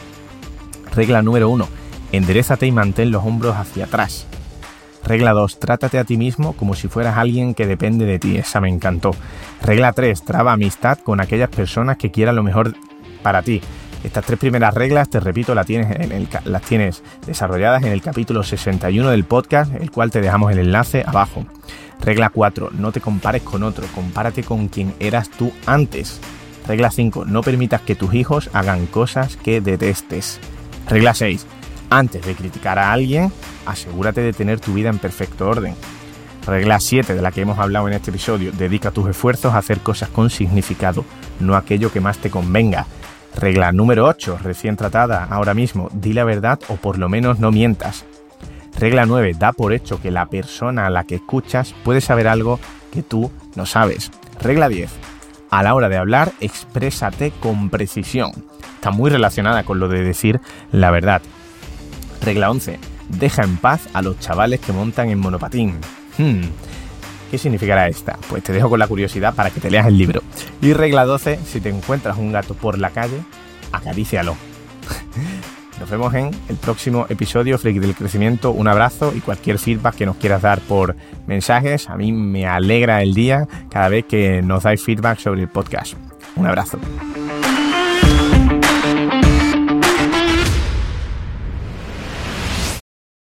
Regla 0.94 1.22
número 1.22 1.48
1. 1.50 1.68
Enderezate 2.12 2.66
y 2.66 2.72
mantén 2.72 3.10
los 3.10 3.24
hombros 3.24 3.56
hacia 3.56 3.84
atrás. 3.84 4.26
Regla 5.04 5.32
2. 5.32 5.58
Trátate 5.58 5.98
a 5.98 6.04
ti 6.04 6.16
mismo 6.16 6.54
como 6.54 6.74
si 6.74 6.88
fueras 6.88 7.18
alguien 7.18 7.54
que 7.54 7.66
depende 7.66 8.06
de 8.06 8.18
ti. 8.18 8.36
Esa 8.36 8.60
me 8.60 8.68
encantó. 8.68 9.10
Regla 9.60 9.92
3. 9.92 10.22
Traba 10.22 10.52
amistad 10.52 10.98
con 10.98 11.20
aquellas 11.20 11.50
personas 11.50 11.98
que 11.98 12.10
quieran 12.10 12.36
lo 12.36 12.42
mejor 12.42 12.74
para 13.24 13.42
ti. 13.42 13.60
Estas 14.04 14.26
tres 14.26 14.38
primeras 14.38 14.74
reglas, 14.74 15.08
te 15.08 15.18
repito, 15.18 15.54
las 15.54 15.66
tienes, 15.66 17.02
desarrolladas 17.26 17.82
en 17.84 17.92
el 17.92 18.02
capítulo 18.02 18.42
61 18.42 19.10
del 19.10 19.24
podcast, 19.24 19.74
el 19.74 19.90
cual 19.90 20.10
te 20.10 20.20
dejamos 20.20 20.52
el 20.52 20.58
enlace 20.58 21.02
abajo. 21.06 21.46
Regla 22.00 22.28
4. 22.28 22.68
No 22.72 22.92
te 22.92 23.00
compares 23.00 23.42
con 23.42 23.62
otro, 23.62 23.86
compárate 23.94 24.42
con 24.42 24.68
quien 24.68 24.94
eras 25.00 25.30
tú 25.30 25.52
antes. 25.64 26.20
Regla 26.68 26.90
5. 26.90 27.24
No 27.24 27.42
permitas 27.42 27.80
que 27.80 27.94
tus 27.94 28.12
hijos 28.12 28.50
hagan 28.52 28.84
cosas 28.86 29.38
que 29.38 29.62
detestes. 29.62 30.38
Regla 30.86 31.14
6. 31.14 31.46
Antes 31.88 32.26
de 32.26 32.34
criticar 32.34 32.78
a 32.78 32.92
alguien, 32.92 33.32
asegúrate 33.64 34.20
de 34.20 34.34
tener 34.34 34.60
tu 34.60 34.74
vida 34.74 34.90
en 34.90 34.98
perfecto 34.98 35.48
orden. 35.48 35.74
Regla 36.46 36.78
7 36.78 37.14
de 37.14 37.22
la 37.22 37.32
que 37.32 37.40
hemos 37.40 37.58
hablado 37.58 37.88
en 37.88 37.94
este 37.94 38.10
episodio. 38.10 38.52
Dedica 38.52 38.90
tus 38.90 39.08
esfuerzos 39.08 39.54
a 39.54 39.58
hacer 39.58 39.80
cosas 39.80 40.10
con 40.10 40.28
significado, 40.28 41.06
no 41.40 41.56
aquello 41.56 41.90
que 41.90 42.00
más 42.00 42.18
te 42.18 42.28
convenga. 42.28 42.86
Regla 43.36 43.72
número 43.72 44.06
8, 44.06 44.38
recién 44.42 44.76
tratada 44.76 45.24
ahora 45.24 45.54
mismo, 45.54 45.88
di 45.92 46.12
la 46.12 46.24
verdad 46.24 46.60
o 46.68 46.76
por 46.76 46.98
lo 46.98 47.08
menos 47.08 47.40
no 47.40 47.50
mientas. 47.50 48.04
Regla 48.78 49.06
9, 49.06 49.34
da 49.38 49.52
por 49.52 49.72
hecho 49.72 50.00
que 50.00 50.10
la 50.10 50.26
persona 50.26 50.86
a 50.86 50.90
la 50.90 51.04
que 51.04 51.16
escuchas 51.16 51.74
puede 51.84 52.00
saber 52.00 52.28
algo 52.28 52.58
que 52.92 53.02
tú 53.02 53.30
no 53.54 53.66
sabes. 53.66 54.10
Regla 54.40 54.68
10, 54.68 54.90
a 55.50 55.62
la 55.62 55.74
hora 55.74 55.88
de 55.88 55.96
hablar, 55.96 56.32
exprésate 56.40 57.32
con 57.40 57.70
precisión. 57.70 58.32
Está 58.74 58.90
muy 58.90 59.10
relacionada 59.10 59.64
con 59.64 59.78
lo 59.78 59.88
de 59.88 60.02
decir 60.02 60.40
la 60.72 60.90
verdad. 60.90 61.22
Regla 62.22 62.50
11, 62.50 62.78
deja 63.08 63.42
en 63.42 63.56
paz 63.56 63.88
a 63.94 64.02
los 64.02 64.18
chavales 64.18 64.60
que 64.60 64.72
montan 64.72 65.10
en 65.10 65.18
monopatín. 65.18 65.78
Hmm, 66.18 66.42
¿Qué 67.34 67.38
significará 67.38 67.88
esta? 67.88 68.16
Pues 68.28 68.44
te 68.44 68.52
dejo 68.52 68.70
con 68.70 68.78
la 68.78 68.86
curiosidad 68.86 69.34
para 69.34 69.50
que 69.50 69.58
te 69.58 69.68
leas 69.68 69.88
el 69.88 69.98
libro. 69.98 70.22
Y 70.62 70.72
regla 70.72 71.04
12, 71.04 71.40
si 71.44 71.60
te 71.60 71.68
encuentras 71.68 72.16
un 72.16 72.30
gato 72.30 72.54
por 72.54 72.78
la 72.78 72.90
calle, 72.90 73.16
acarícialo. 73.72 74.36
Nos 75.80 75.90
vemos 75.90 76.14
en 76.14 76.30
el 76.48 76.54
próximo 76.54 77.06
episodio, 77.08 77.58
Freak 77.58 77.78
del 77.80 77.96
Crecimiento. 77.96 78.52
Un 78.52 78.68
abrazo 78.68 79.12
y 79.16 79.20
cualquier 79.20 79.58
feedback 79.58 79.96
que 79.96 80.06
nos 80.06 80.14
quieras 80.14 80.42
dar 80.42 80.60
por 80.60 80.94
mensajes. 81.26 81.90
A 81.90 81.96
mí 81.96 82.12
me 82.12 82.46
alegra 82.46 83.02
el 83.02 83.14
día 83.14 83.48
cada 83.68 83.88
vez 83.88 84.04
que 84.04 84.40
nos 84.40 84.62
dais 84.62 84.80
feedback 84.80 85.18
sobre 85.18 85.40
el 85.40 85.48
podcast. 85.48 85.94
Un 86.36 86.46
abrazo. 86.46 86.78